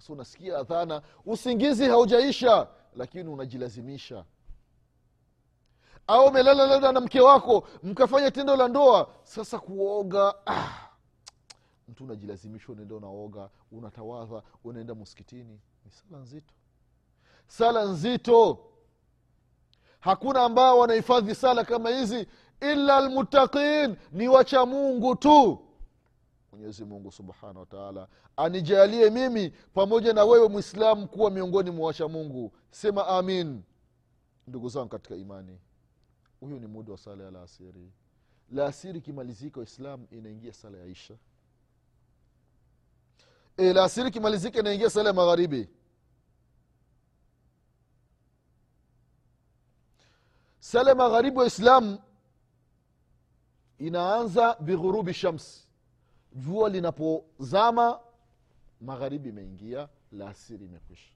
sasa 0.00 0.12
unasikia 0.12 0.58
adhana 0.58 1.02
usingizi 1.26 1.84
haujaisha 1.88 2.68
lakini 2.96 3.28
unajilazimisha. 3.30 4.24
Au 6.06 6.26
umelala 6.26 6.66
labda 6.66 6.92
na 6.92 7.00
mke 7.00 7.20
wako 7.20 7.68
mkafanya 7.82 8.30
tendo 8.30 8.56
la 8.56 8.68
ndoa 8.68 9.10
sasa 9.22 9.58
kuoga 9.58 10.34
ah, 10.46 10.88
mtu 11.88 12.04
unajilazimisha 12.04 12.72
unaenda 12.72 12.94
unaoga 12.94 13.48
unatawadha 13.72 14.42
unaenda 14.64 14.94
muskitini 14.94 15.60
ni 15.84 15.90
sala 15.90 16.18
nzito. 16.22 16.54
Sala 17.46 17.84
nzito. 17.84 18.58
Hakuna 20.00 20.42
ambao 20.42 20.78
wanahifadhi 20.78 21.34
sala 21.34 21.64
kama 21.64 21.90
hizi 21.90 22.26
illa 22.60 23.00
lmuttaqin 23.00 23.96
ni 24.12 24.28
wacha 24.28 24.66
mungu 24.66 25.16
tu 25.16 25.69
mwenyezi 26.52 26.84
mungu 26.84 27.12
subhanahu 27.12 27.58
wataala 27.58 28.08
anijalie 28.36 29.10
mimi 29.10 29.50
pamoja 29.50 30.12
na 30.12 30.24
wewe 30.24 30.48
mwislamu 30.48 31.08
kuwa 31.08 31.30
miongoni 31.30 31.70
mwa 31.70 31.86
washa 31.86 32.08
mungu. 32.08 32.52
Sema 32.70 33.06
amin. 33.06 33.62
Ndugu 34.46 34.68
zangu 34.68 34.88
katika 34.88 35.16
imani 35.16 35.58
huyu 36.40 36.58
ni 36.60 36.66
muda 36.66 36.92
wa 36.92 36.98
sala 36.98 37.24
ya 37.24 37.30
laasiri. 37.30 37.92
Laasiri 38.52 38.98
ikimalizika 38.98 39.60
waislamu 39.60 40.06
inaingia 40.10 40.52
sala 40.52 40.78
ya 40.78 40.86
isha. 40.86 41.14
E, 43.56 43.72
laasiri 43.72 44.08
ikimalizika 44.08 44.58
inaingia 44.60 44.90
sala 44.90 45.08
ya 45.08 45.14
magharibi. 45.14 45.68
Sala 50.60 50.90
ya 50.90 50.96
magharibi 50.96 51.38
waislamu 51.38 51.98
inaanza 53.78 54.54
bighurubi 54.60 55.14
shams 55.14 55.69
jua 56.32 56.68
linapozama 56.68 58.00
magharibi 58.80 59.28
imeingia 59.28 59.88
laasiri 60.12 60.64
imekwisha. 60.64 61.10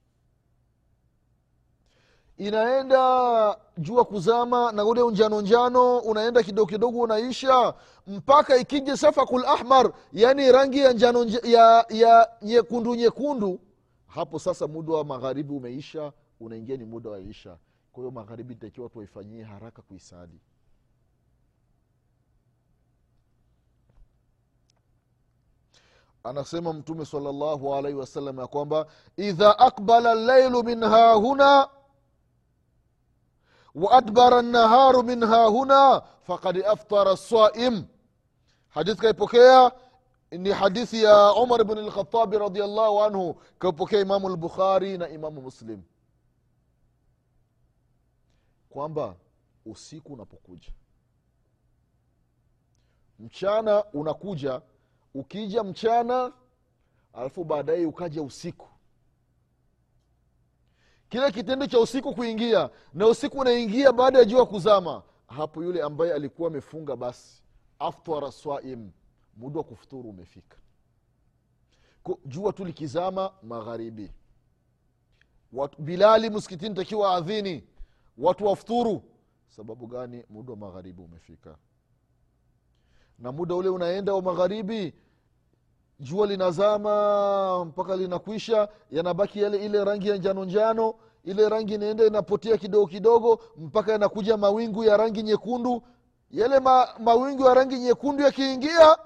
Inaenda 2.37 3.57
jua 3.79 4.05
kuzama 4.05 4.73
na 4.73 4.85
ule 4.85 5.11
njano 5.11 5.41
njano 5.41 5.99
unaenda 5.99 6.43
kidogo 6.43 6.67
kidogo 6.71 7.01
unaisha 7.01 7.75
mpaka 8.07 8.57
ikija 8.57 8.97
safakul 8.97 9.45
ahmar 9.47 9.93
yaani 10.13 10.53
rangi 10.53 10.79
ya 10.79 10.93
njano 10.93 11.25
ya, 11.45 11.87
ya 11.89 12.31
nyekundu 12.43 12.95
nyekundu 12.95 13.61
hapo 14.07 14.39
sasa 14.39 14.67
muda 14.67 14.93
wa 14.93 15.05
magharibi 15.05 15.53
umeisha 15.55 16.13
unaingia 16.41 16.77
ni 16.77 16.85
muda 16.85 17.11
wa 17.11 17.21
isha. 17.21 17.57
Kwa 17.93 18.01
hiyo 18.03 18.11
magharibi 18.11 18.53
itakiwa 18.55 18.89
tuwaifanyie 18.89 19.43
haraka 19.43 19.83
kuisali 19.83 20.41
anasema 26.25 26.73
mtume 26.73 27.05
salllahu 27.07 27.75
alaihi 27.75 27.99
wasallam 27.99 28.39
ya 28.39 28.47
kwamba 28.47 28.87
idha 29.17 29.59
akbala 29.59 30.15
llailu 30.15 30.63
min 30.65 30.81
hahuna 30.85 31.69
waadbara 33.75 34.43
naharu 34.43 35.03
min 35.03 35.25
hahuna 35.25 36.01
fakad 36.23 36.65
aftara 36.67 37.17
saim 37.17 37.85
hadithi 38.69 39.01
kaipokea 39.01 39.73
ni 40.31 40.51
hadithi 40.51 41.03
ya 41.03 41.33
umar 41.35 41.65
bn 41.65 41.79
lkhatabi 41.79 42.39
radiallahu 42.39 43.03
anhu 43.03 43.35
kaipokea 43.59 44.01
imamu 44.01 44.29
lbukhari 44.29 44.99
na 44.99 45.09
imamu 45.09 45.43
muslim. 45.43 45.83
Kwamba 48.71 49.17
usiku 49.67 50.13
unapokuja 50.13 50.69
mchana 53.19 53.85
unakuja 53.85 54.63
ukija 55.15 55.65
mchana 55.65 56.33
alafu 57.13 57.45
baadaye 57.45 57.87
ukaja 57.87 58.23
usiku. 58.23 58.69
Kile 61.09 61.33
kitendo 61.33 61.67
cha 61.67 61.81
usiku 61.81 62.15
kuingia 62.15 62.71
na 62.95 63.07
usiku 63.07 63.39
unaingia 63.39 63.93
baada 63.93 64.19
ya 64.19 64.25
jua 64.25 64.47
kuzama 64.47 65.03
hapo 65.27 65.65
yule 65.65 65.83
ambaye 65.83 66.13
alikuwa 66.15 66.49
amefunga 66.49 66.97
basi 66.97 67.43
aftara 67.79 68.33
swaim 68.33 68.91
muda 69.37 69.59
wa 69.59 69.65
kufuturu 69.65 70.11
umefika. 70.11 70.57
Jua 72.27 72.53
tu 72.53 72.65
likizama 72.65 73.33
magharibi. 73.43 74.11
Bilali 75.79 76.31
msikitini 76.31 76.75
takiwa 76.75 77.15
adhini 77.15 77.65
watu 78.19 78.47
wafuturu. 78.47 79.03
Sababu 79.49 79.87
gani? 79.87 80.25
Muda 80.31 80.51
wa 80.53 80.57
magharibi 80.59 81.03
umefika. 81.03 81.57
Na 83.19 83.33
muda 83.33 83.55
ule 83.55 83.69
unaenda 83.69 84.15
wa 84.15 84.23
magharibi 84.23 84.95
jua 86.01 86.27
linazama 86.27 87.65
mpaka 87.65 87.97
linakwisha 87.97 88.69
yanabaki 88.91 89.41
yale 89.43 89.65
ile 89.65 89.85
rangi 89.85 90.09
ya 90.09 90.17
njano 90.17 90.45
njano 90.45 90.95
ile 91.25 91.49
rangi 91.49 91.75
inaenda 91.75 92.07
inapotea 92.07 92.57
kidogo 92.59 92.87
kidogo 92.87 93.41
mpaka 93.57 93.93
yanakuja 93.93 94.37
mawingu 94.37 94.85
ya 94.85 94.97
rangi 94.97 95.23
nyekundu. 95.23 95.83
Yale 96.31 96.61
ma, 96.61 96.89
mawingu 96.99 97.43
ya 97.45 97.55
rangi 97.55 97.79
nyekundu 97.79 98.23
yakiingia 98.23 98.97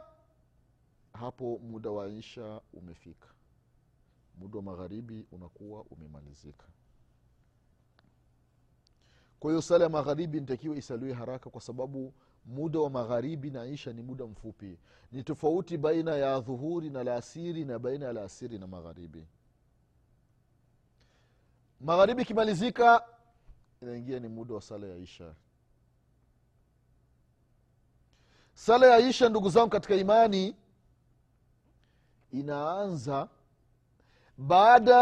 hapo 1.12 1.60
muda 1.62 1.90
wa 1.90 2.08
isha 2.08 2.60
umefika. 2.72 3.28
Muda 4.38 4.56
wa 4.56 4.62
magharibi 4.62 5.26
unakuwa 5.32 5.82
umemalizika. 5.90 6.66
Kwa 9.40 9.50
hiyo 9.50 9.62
sala 9.62 9.84
ya 9.84 9.90
magharibi 9.90 10.40
nitakiwa 10.40 10.76
isaliwe 10.76 11.12
haraka 11.12 11.50
kwa 11.50 11.60
sababu 11.60 12.12
muda 12.44 12.78
wa 12.80 12.90
magharibi 12.90 13.50
na 13.50 13.64
isha 13.66 13.92
ni 13.92 14.02
muda 14.02 14.26
mfupi. 14.26 14.78
Ni 15.12 15.22
tofauti 15.22 15.76
baina 15.76 16.16
ya 16.16 16.40
dhuhuri 16.40 16.90
na 16.90 17.04
laasiri 17.04 17.64
na 17.64 17.78
baina 17.78 18.06
ya 18.06 18.12
laasiri 18.12 18.58
na 18.58 18.66
magharibi. 18.66 19.26
Magharibi 21.80 22.22
ikimalizika 22.22 23.04
inaingia 23.82 24.20
ni 24.20 24.28
muda 24.28 24.54
wa 24.54 24.60
sala 24.62 24.86
ya 24.86 24.96
isha. 24.96 25.34
Sala 28.54 28.86
ya 28.86 28.98
isha 29.08 29.28
ndugu 29.28 29.48
zangu 29.50 29.70
katika 29.70 29.94
imani 29.94 30.56
inaanza 32.30 33.28
baada 34.38 34.94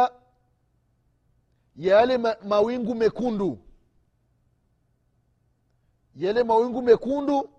ya 1.77 1.97
yale 1.97 2.19
ma- 2.19 2.37
mawingu 2.49 2.95
mekundu 2.95 3.59
yale 6.17 6.43
mawingu 6.43 6.83
mekundu 6.83 7.51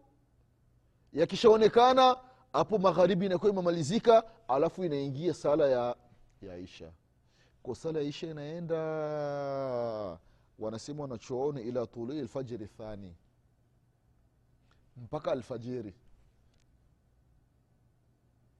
yakishaonekana 1.13 2.17
hapo 2.54 2.78
magharibi 2.78 3.26
inakuwa 3.26 3.52
imemalizika 3.52 4.24
alafu 4.48 4.84
inaingia 4.84 5.34
sala 5.34 5.67
ya, 5.70 5.96
ya 6.41 6.58
isha. 6.58 6.91
Kwa 7.63 7.76
sala 7.76 8.00
ya 8.00 8.06
isha 8.06 8.28
inaenda 8.28 8.78
wanasema 10.60 11.02
wanachooni 11.02 11.62
ila 11.62 11.88
tului 11.88 12.22
lfajiri 12.22 12.67
thani 12.67 13.15
mpaka 14.98 15.32
alfajiri. 15.32 15.93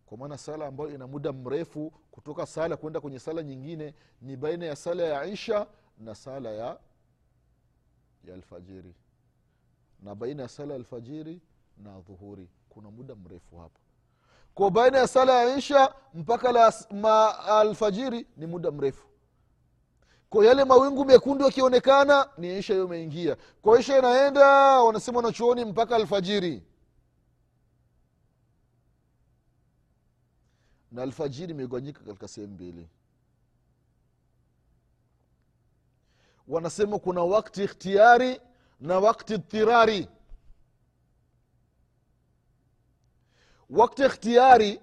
Kwa 0.06 0.18
maana 0.18 0.38
sala 0.38 0.68
ambayo 0.68 0.90
ina 0.96 1.08
muda 1.08 1.34
mrefu 1.34 1.90
kutoka 2.12 2.46
sala 2.46 2.78
kwenda 2.78 3.02
kwenye 3.02 3.20
sala 3.20 3.44
nyingine 3.44 3.94
ni 4.22 4.36
baina 4.38 4.66
ya 4.66 4.76
sala 4.76 5.04
ya 5.04 5.26
isha 5.26 5.68
na 5.98 6.16
sala 6.16 6.52
ya 6.52 6.80
ya 8.24 8.34
alfajiri 8.34 8.96
na 10.04 10.16
baina 10.16 10.44
ya 10.44 10.50
sala 10.50 10.74
ya 10.74 10.80
alfajiri 10.80 11.42
na 11.78 12.00
dhuhuri. 12.02 12.50
Kuna 12.70 12.92
muda 12.92 13.16
mrefu 13.16 13.58
hapa 13.58 13.80
kwa 14.58 14.72
baina 14.72 14.98
ya 14.98 15.08
sala 15.08 15.44
ya 15.44 15.58
isha 15.58 15.94
mpaka 16.14 16.52
la 16.52 16.74
ma 16.92 17.40
alfajiri 17.46 18.28
ni 18.38 18.46
muda 18.46 18.72
mrefu. 18.72 19.08
Kwa 20.30 20.46
yale 20.46 20.64
mawingu 20.66 21.06
mekundu 21.06 21.46
yakionekana 21.46 22.30
ni 22.38 22.58
isha 22.60 22.74
hiyo 22.74 22.86
imeingia. 22.86 23.38
Kwa 23.62 23.80
isha 23.80 23.98
inaenda 24.00 24.48
wanasema 24.82 25.18
wanachuoni 25.18 25.66
mpaka 25.66 25.96
alfajiri. 25.96 26.64
Na 30.92 31.02
alfajiri 31.04 31.52
imegawanyika 31.54 32.00
katika 32.04 32.28
sehemu 32.28 32.54
mbili. 32.54 32.88
Wanasema 36.48 37.00
kuna 37.00 37.24
wakti 37.24 37.64
ikhtiari 37.64 38.42
na 38.80 39.00
wakti 39.00 39.38
dhirari 39.38 40.08
wakti 43.70 44.02
ikhtiari 44.06 44.82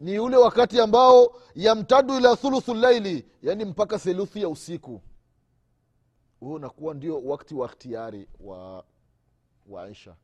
ni 0.00 0.18
ule 0.18 0.36
wakati 0.36 0.80
ambao 0.80 1.40
yamtadu 1.54 2.16
ila 2.16 2.36
thuluthu 2.36 2.74
llaili 2.74 3.26
yani 3.42 3.64
mpaka 3.64 3.98
theluthi 3.98 4.42
ya 4.42 4.48
usiku. 4.48 5.02
Huo 6.40 6.54
unakuwa 6.54 6.94
ndio 6.94 7.22
wakti 7.22 7.54
wa 7.54 7.66
ikhtiari 7.66 8.28
wa, 8.40 8.84
wa 9.66 9.90
isha 9.90 10.16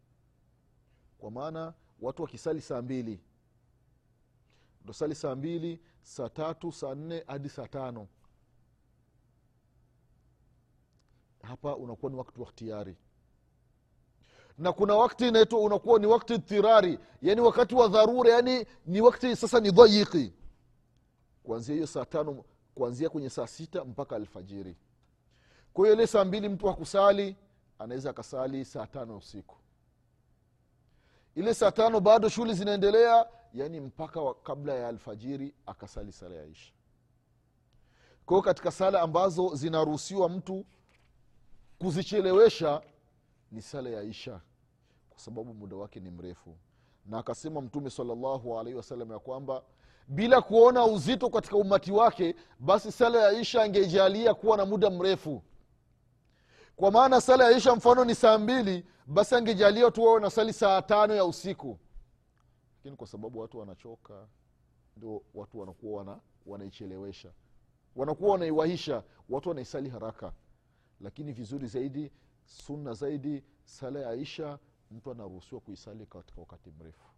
kwa 1.18 1.30
maana 1.30 1.74
watu 2.00 2.22
wakisali 2.22 2.60
saa 2.60 2.82
mbili. 2.82 3.20
Ndo 4.84 4.92
sali 4.92 5.14
saa 5.14 5.34
mbili 5.34 5.80
saa 6.02 6.28
tatu 6.28 6.72
saa 6.72 6.94
nne 6.94 7.24
hadi 7.26 7.48
saa 7.48 7.66
tano 7.68 8.08
hapa 11.42 11.76
unakuwa 11.76 12.12
ni 12.12 12.18
wakti 12.18 12.40
wa 12.40 12.46
ikhtiari. 12.46 12.96
Na 14.58 14.72
kuna 14.72 14.94
wakti 14.96 15.28
inaitwa 15.28 15.60
unakuwa 15.60 15.98
ni 15.98 16.06
wakti 16.06 16.38
tirari 16.38 16.98
yani 17.22 17.40
wakati 17.40 17.74
wa 17.74 17.88
dharura 17.88 18.30
yani 18.30 18.66
ni 18.86 19.00
wakti 19.00 19.36
sasa 19.36 19.60
ni 19.60 19.70
dhayiki 19.70 20.32
kuanzia 21.42 21.74
hiyo 21.74 21.86
saa 21.86 22.04
tano 22.04 22.44
kuanzia 22.74 23.08
kwenye 23.08 23.30
saa 23.30 23.46
sita 23.46 23.84
mpaka 23.84 24.16
alfajiri. 24.16 24.76
Kwa 25.72 25.84
hiyo 25.84 25.94
ile 25.96 26.06
saa 26.06 26.24
mbili 26.24 26.48
mtu 26.48 26.66
hakusali 26.66 27.36
anaweza 27.78 28.10
akasali 28.10 28.64
saa 28.64 28.86
tano 28.86 29.16
usiku. 29.16 29.56
Ile 31.34 31.54
saa 31.54 31.70
tano 31.70 32.00
bado 32.00 32.28
shughuli 32.28 32.54
zinaendelea 32.54 33.26
yani 33.54 33.80
mpaka 33.80 34.34
kabla 34.34 34.74
ya 34.74 34.88
alfajiri 34.88 35.54
akasali 35.66 36.12
sala 36.12 36.34
ya 36.34 36.44
isha. 36.46 36.72
Kwa 38.26 38.42
katika 38.42 38.70
sala 38.70 39.00
ambazo 39.00 39.54
zinaruhusiwa 39.54 40.28
mtu 40.28 40.64
kuzichelewesha 41.82 42.82
ni 43.52 43.62
sala 43.62 43.90
ya 43.90 44.02
isha 44.02 44.40
kwa 45.10 45.20
sababu 45.20 45.54
muda 45.54 45.76
wake 45.76 46.00
ni 46.00 46.10
mrefu. 46.10 46.56
Na 47.06 47.18
akasema 47.18 47.60
mtume 47.60 47.90
salllahu 47.90 48.58
alaihi 48.58 48.76
wasallam 48.76 49.10
ya 49.12 49.18
kwamba 49.18 49.62
bila 50.08 50.42
kuona 50.42 50.84
uzito 50.84 51.30
katika 51.30 51.56
umati 51.56 51.92
wake 51.92 52.34
basi 52.58 52.92
sala 52.92 53.18
ya 53.22 53.40
isha 53.40 53.62
angejalia 53.62 54.34
kuwa 54.34 54.56
na 54.56 54.66
muda 54.66 54.90
mrefu. 54.90 55.42
Kwa 56.76 56.90
maana 56.90 57.20
sala 57.20 57.44
ya 57.50 57.56
isha 57.56 57.76
mfano 57.76 58.04
ni 58.04 58.14
saa 58.14 58.38
mbili 58.38 58.86
basi 59.06 59.34
angejalia 59.34 59.90
tu 59.90 60.04
wawe 60.04 60.20
nasali 60.20 60.52
saa 60.52 60.82
tano 60.82 61.14
ya 61.14 61.24
usiku. 61.24 61.78
Lakini 62.76 62.96
kwa 62.96 63.06
sababu 63.06 63.38
watu 63.38 63.58
wanachoka 63.58 64.26
ndio 64.96 65.22
watu 65.34 65.60
wanakuwa 65.60 65.98
wana, 65.98 66.20
wanaichelewesha. 66.46 67.32
Wanakuwa 67.96 68.32
wanaiwahisha 68.32 69.02
watu 69.28 69.48
wanaisali 69.48 69.88
haraka 69.90 70.32
lakini 71.02 71.32
vizuri 71.32 71.66
zaidi 71.66 72.10
sunna 72.44 72.94
zaidi 72.94 73.44
sala 73.64 74.00
ya 74.00 74.14
isha 74.14 74.58
mtu 74.90 75.10
anaruhusiwa 75.10 75.60
kuisali 75.60 76.06
katika 76.06 76.40
wakati 76.40 76.70
mrefu. 76.70 77.08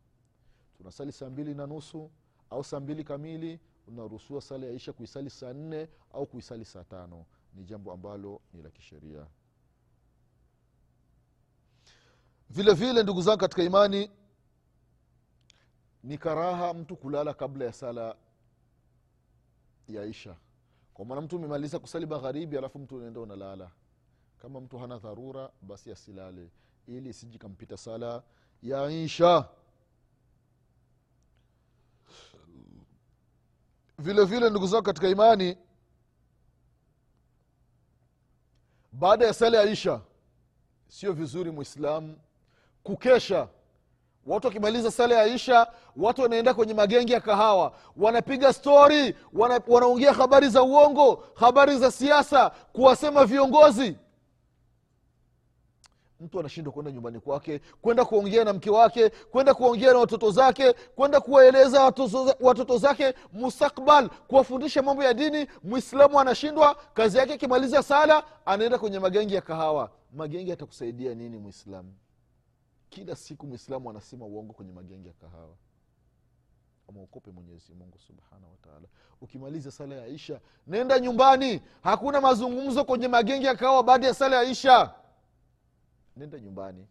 Tunasali 0.76 1.12
saa 1.12 1.30
mbili 1.30 1.54
na 1.54 1.66
nusu 1.66 2.10
au 2.50 2.64
saa 2.64 2.80
mbili 2.80 3.04
kamili 3.04 3.60
unaruhusiwa 3.86 4.40
sala 4.40 4.66
ya 4.66 4.72
isha 4.72 4.92
kuisali 4.92 5.30
saa 5.30 5.52
nne 5.52 5.88
au 6.12 6.26
kuisali 6.26 6.64
saa 6.64 6.84
tano. 6.84 7.26
Ni 7.54 7.64
jambo 7.64 7.92
ambalo 7.92 8.40
ni 8.52 8.62
la 8.62 8.70
kisheria. 8.70 9.26
Vile 12.50 12.72
vile 12.74 13.02
ndugu 13.02 13.22
zangu 13.22 13.38
katika 13.38 13.62
imani 13.62 14.10
ni 16.02 16.18
karaha 16.18 16.74
mtu 16.74 16.96
kulala 16.96 17.34
kabla 17.34 17.64
ya 17.64 17.72
sala 17.72 18.16
ya 19.88 20.04
isha 20.04 20.36
kwa 20.94 21.04
maana 21.04 21.20
mtu 21.20 21.36
umemaliza 21.36 21.78
kusali 21.78 22.06
magharibi 22.06 22.58
alafu 22.58 22.78
mtu 22.78 22.96
unaenda 22.96 23.20
unalala. 23.20 23.70
Kama 24.38 24.60
mtu 24.60 24.78
hana 24.78 24.98
dharura 24.98 25.50
basi 25.62 25.92
asilale 25.92 26.50
ili 26.86 27.08
isiji 27.10 27.38
kampita 27.38 27.76
sala 27.76 28.22
ya 28.62 28.90
isha. 28.90 29.48
Vile 33.98 34.24
vile 34.24 34.50
ndugu 34.50 34.66
zako 34.66 34.82
katika 34.82 35.08
imani 35.08 35.56
baada 38.92 39.26
ya 39.26 39.34
sala 39.34 39.58
ya 39.58 39.70
isha 39.70 40.00
sio 40.88 41.12
vizuri 41.12 41.50
mwislamu 41.50 42.18
kukesha 42.82 43.48
watu 44.26 44.46
wakimaliza 44.46 44.90
sala 44.90 45.14
ya 45.14 45.26
isha 45.26 45.66
watu 45.96 46.22
wanaenda 46.22 46.54
kwenye 46.54 46.74
magengi 46.74 47.12
ya 47.12 47.20
kahawa. 47.20 47.72
Wanapiga 47.96 48.52
stori 48.52 49.16
wana, 49.32 49.60
wanaongea 49.68 50.12
habari 50.12 50.48
za 50.48 50.62
uongo 50.62 51.24
habari 51.34 51.78
za 51.78 51.90
siasa 51.90 52.50
kuwasema 52.50 53.24
viongozi. 53.24 53.96
Mtu 56.20 56.40
anashindwa 56.40 56.72
kwenda 56.72 56.92
nyumbani 56.92 57.20
kwake 57.20 57.60
kwenda 57.82 58.04
kuongea 58.04 58.44
na 58.44 58.52
mke 58.52 58.70
wake 58.70 59.08
kwenda 59.10 59.54
kuongea 59.54 59.92
na 59.92 59.98
watoto 59.98 60.30
zake 60.30 60.72
kwenda 60.72 61.20
kuwaeleza 61.20 61.82
watoto, 62.40 62.78
zake 62.78 63.14
mustakbal 63.32 64.08
kuwafundisha 64.08 64.82
mambo 64.82 65.04
ya 65.04 65.14
dini. 65.14 65.46
Mwislamu 65.62 66.20
anashindwa 66.20 66.76
kazi 66.94 67.18
yake 67.18 67.32
akimaliza 67.34 67.82
sala 67.82 68.22
anaenda 68.46 68.78
kwenye 68.78 68.98
magengi 68.98 69.34
ya 69.34 69.40
kahawa. 69.40 69.90
Magengi 70.12 70.52
atakusaidia 70.52 71.14
nini 71.14 71.38
mwislamu 71.38 71.94
kila 72.94 73.16
siku 73.16 73.46
mwislamu 73.46 73.90
anasema 73.90 74.24
uongo 74.26 74.52
kwenye 74.52 74.72
magengi 74.72 75.08
ya 75.08 75.14
kahawa. 75.14 75.56
Amwokope 76.88 77.30
mwenyezi 77.30 77.74
mungu 77.74 77.98
subhanahu 77.98 78.52
wataala 78.52 78.88
ukimaliza 79.20 79.70
sala 79.70 79.94
ya 79.94 80.06
isha 80.06 80.40
nenda 80.66 80.98
nyumbani. 81.00 81.62
Hakuna 81.82 82.20
mazungumzo 82.20 82.84
kwenye 82.84 83.08
magengi 83.08 83.46
ya 83.46 83.56
kahawa 83.56 83.82
baada 83.82 84.06
ya 84.06 84.14
sala 84.14 84.36
ya 84.36 84.50
isha. 84.50 84.94
Nenda 86.16 86.40
nyumbani. 86.40 86.86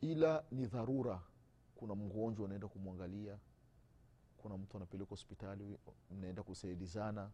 Ila 0.00 0.44
ni 0.50 0.66
dharura. 0.66 1.20
Kuna 1.76 1.94
mgonjwa 1.94 2.44
unaenda 2.44 2.68
kumwangalia. 2.68 3.38
Kuna 4.38 4.56
mtu 4.58 4.76
anapeleka 4.76 5.10
hospitali 5.10 5.78
mnaenda 6.10 6.42
kusaidizana. 6.42 7.30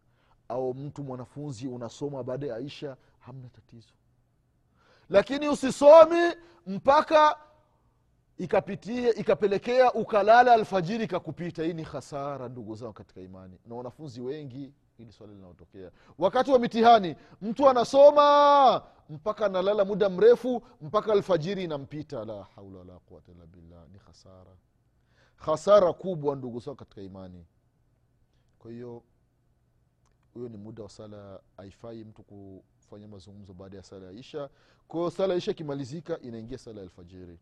Au 0.49 0.73
mtu 0.73 1.03
mwanafunzi 1.03 1.67
unasoma 1.67 2.23
baada 2.23 2.47
ya 2.47 2.59
isha 2.59 2.97
hamna 3.19 3.49
tatizo 3.49 3.93
lakini 5.09 5.49
usisomi 5.49 6.33
mpaka 6.67 7.37
ikapitie 8.37 9.09
ikapelekea 9.09 9.93
ukalala 9.93 10.53
alfajiri 10.53 11.03
ikakupita. 11.03 11.63
Hii 11.63 11.73
ni 11.73 11.83
hasara 11.83 12.49
ndugu 12.49 12.75
zao 12.75 12.93
katika 12.93 13.21
imani. 13.21 13.59
Na 13.65 13.75
wanafunzi 13.75 14.21
wengi 14.21 14.73
hili 14.97 15.11
swala 15.11 15.33
linaotokea 15.33 15.91
wakati 16.17 16.51
wa 16.51 16.59
mitihani 16.59 17.15
mtu 17.41 17.69
anasoma 17.69 18.83
mpaka 19.09 19.45
analala 19.45 19.85
muda 19.85 20.09
mrefu 20.09 20.63
mpaka 20.81 21.13
alfajiri 21.13 21.63
inampita. 21.63 22.25
La 22.25 22.43
haula 22.55 22.79
wala 22.79 22.99
quwata 22.99 23.31
illa 23.31 23.45
billah 23.45 23.87
ni 23.91 23.97
hasara 24.07 24.51
hasara 25.35 25.93
kubwa 25.93 26.35
ndugu 26.35 26.59
zao 26.59 26.75
katika 26.75 27.01
imani. 27.01 27.45
Kwa 28.59 28.71
hiyo 28.71 29.03
huyo 30.33 30.49
ni 30.49 30.57
muda 30.57 30.83
wa 30.83 30.89
sala 30.89 31.39
haifai 31.57 32.03
mtu 32.03 32.23
kufanya 32.89 33.07
mazungumzo 33.07 33.53
baada 33.53 33.77
ya 33.77 33.83
sala 33.83 34.05
ya 34.05 34.11
isha. 34.11 34.49
Kwao 34.87 35.09
sala 35.11 35.33
ya 35.33 35.37
isha 35.37 35.51
ikimalizika 35.51 36.19
inaingia 36.19 36.57
sala 36.57 36.77
ya 36.77 36.83
alfajiri. 36.83 37.39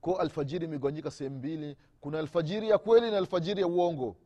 Ko 0.00 0.16
alfajiri 0.16 0.64
imegawanyika 0.64 1.10
sehemu 1.10 1.36
mbili. 1.38 1.76
Kuna 2.00 2.18
alfajiri 2.18 2.68
ya 2.68 2.78
kweli 2.78 3.10
na 3.10 3.18
alfajiri 3.18 3.60
ya 3.60 3.66
uongo. 3.66 4.16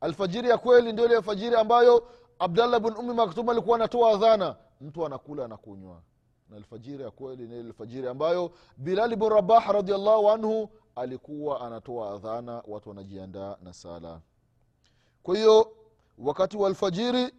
Alfajiri 0.00 0.48
ya 0.48 0.58
kweli 0.58 0.92
ndio 0.92 1.04
ile 1.06 1.16
alfajiri 1.16 1.56
ambayo 1.56 2.08
abdallah 2.38 2.80
bn 2.80 2.96
umi 2.98 3.14
maktum 3.14 3.48
alikuwa 3.48 3.76
anatoa 3.76 4.10
adhana. 4.12 4.56
Mtu 4.80 5.06
anakula 5.06 5.44
anakunywa. 5.44 6.02
Na 6.50 6.56
alfajiri 6.56 7.02
ya 7.02 7.10
kweli 7.10 7.46
ni 7.46 7.54
alfajiri 7.58 8.08
ambayo 8.08 8.50
bilali 8.76 9.16
bn 9.16 9.28
rabah 9.28 9.66
radiallahu 9.72 10.30
anhu 10.30 10.68
alikuwa 10.94 11.60
anatoa 11.60 12.14
adhana 12.14 12.62
watu 12.66 12.88
wanajiandaa 12.88 13.56
na 13.62 13.72
sala. 13.72 14.20
Kwa 15.22 15.36
hiyo 15.36 15.76
wakati 16.18 16.56
wa 16.56 16.68
alfajiri 16.68 17.32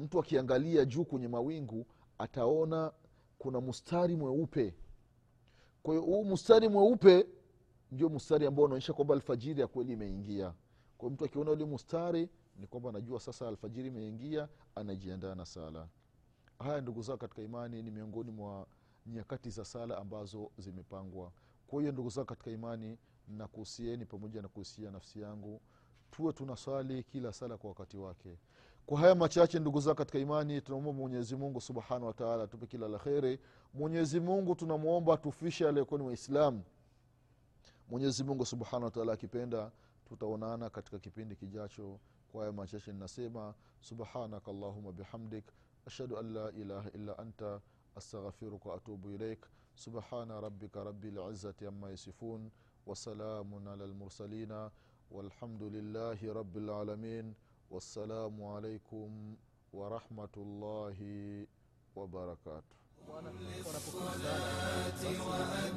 mtu 0.00 0.18
akiangalia 0.20 0.84
juu 0.84 1.04
kwenye 1.04 1.28
mawingu 1.28 1.86
ataona 2.18 2.92
kuna 3.38 3.60
mstari 3.60 4.16
mweupe. 4.16 4.74
Kwa 5.82 5.94
hiyo 5.94 6.06
huu 6.06 6.24
mstari 6.24 6.68
mweupe 6.68 7.26
ndio 7.92 8.08
mstari 8.08 8.46
ambao 8.46 8.64
unaonyesha 8.64 8.92
kwamba 8.92 9.14
alfajiri 9.14 9.60
ya 9.60 9.66
kweli 9.66 9.92
imeingia. 9.92 10.54
Kwa 10.98 11.10
mtu 11.10 11.24
akiona 11.24 11.50
ule 11.50 11.64
mstari 11.64 12.28
ni 12.56 12.66
kwamba 12.66 12.88
anajua 12.90 13.20
sasa 13.20 13.48
alfajiri 13.48 13.88
imeingia 13.88 14.48
anajiandaa 14.74 15.34
na 15.34 15.46
sala. 15.46 15.88
Haya 16.58 16.80
ndugu 16.80 17.02
zao 17.02 17.16
katika 17.16 17.42
imani 17.42 17.82
ni 17.82 17.90
miongoni 17.90 18.30
mwa 18.30 18.66
nyakati 19.06 19.50
za 19.50 19.64
sala 19.64 19.98
ambazo 19.98 20.50
zimepangwa. 20.58 21.32
Kwa 21.66 21.80
hiyo 21.80 21.92
ndugu 21.92 22.08
zao 22.10 22.24
katika 22.24 22.50
imani 22.50 22.98
nakuhusieni 23.28 24.06
pamoja 24.06 24.42
na 24.42 24.48
kuhusia 24.48 24.90
nafsi 24.90 25.20
yangu. 25.20 25.60
Tuwe 26.10 26.32
tunaswali 26.32 27.02
kila 27.02 27.32
sala 27.32 27.56
kwa 27.56 27.68
wakati 27.70 27.96
wake 27.96 28.38
kwa 28.90 28.98
haya 29.00 29.14
machache 29.14 29.58
ndugu 29.58 29.80
zao 29.80 29.94
katika 29.94 30.18
imani 30.18 30.60
tunaomba 30.60 30.92
mwenyezi 30.92 31.36
mungu 31.36 31.60
subhanahu 31.60 32.06
wataala 32.06 32.42
atupe 32.42 32.66
kila 32.66 32.88
la 32.88 32.98
kheri. 32.98 33.40
Mwenyezi 33.74 34.20
mungu 34.20 34.54
tunamwomba 34.54 35.16
tufishe 35.16 35.68
aliyekuwa 35.68 36.00
ni 36.00 36.06
waislamu. 36.06 36.62
Mwenyezi 37.88 38.24
mungu 38.24 38.46
subhanahu 38.46 38.84
wataala 38.84 39.12
akipenda 39.12 39.70
tutaonana 40.08 40.70
katika 40.70 40.98
kipindi 40.98 41.36
kijacho. 41.36 42.00
Kwa 42.32 42.40
haya 42.40 42.52
machache 42.52 42.92
ninasema 42.92 43.54
subhanaka 43.80 44.50
allahuma 44.50 44.92
bihamdik 44.92 45.44
ashhadu 45.86 46.18
an 46.18 46.32
la 46.32 46.52
ilaha 46.52 46.90
illa 46.90 47.18
anta 47.18 47.60
astaghfiruka 47.96 48.68
waatubu 48.68 49.10
ilaik. 49.10 49.46
Subhana 49.74 50.40
rabika 50.40 50.84
rabi 50.84 51.10
lizati 51.10 51.66
ama 51.66 51.90
yasifun 51.90 52.50
wasalamun 52.86 53.66
ala 53.68 53.86
lmursalina 53.86 54.70
walhamdu 55.10 55.70
lillahi 55.70 56.32
rabi 56.32 56.60
lalamin 56.60 57.34
والسلام 57.70 58.44
عليكم 58.44 59.36
ورحمة 59.72 60.34
الله 60.36 60.98
وبركاته. 61.96 62.76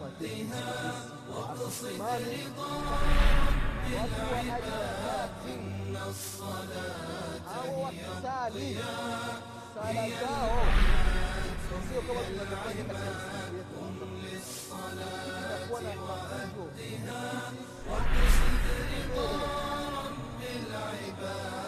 وأدها 0.01 0.67
واقصد 1.29 2.01
رضا 2.01 2.73
العباد 3.88 5.32
إن 5.47 5.95
الصلاة 6.10 7.45
هي 7.63 8.01
الضياء 8.01 9.41
هي 9.84 10.21
للصلاة 14.23 15.71
وأدها 15.71 17.32
واقصد 17.89 18.65
رضا 18.93 19.29
رب 19.97 20.41
العباد 20.43 21.62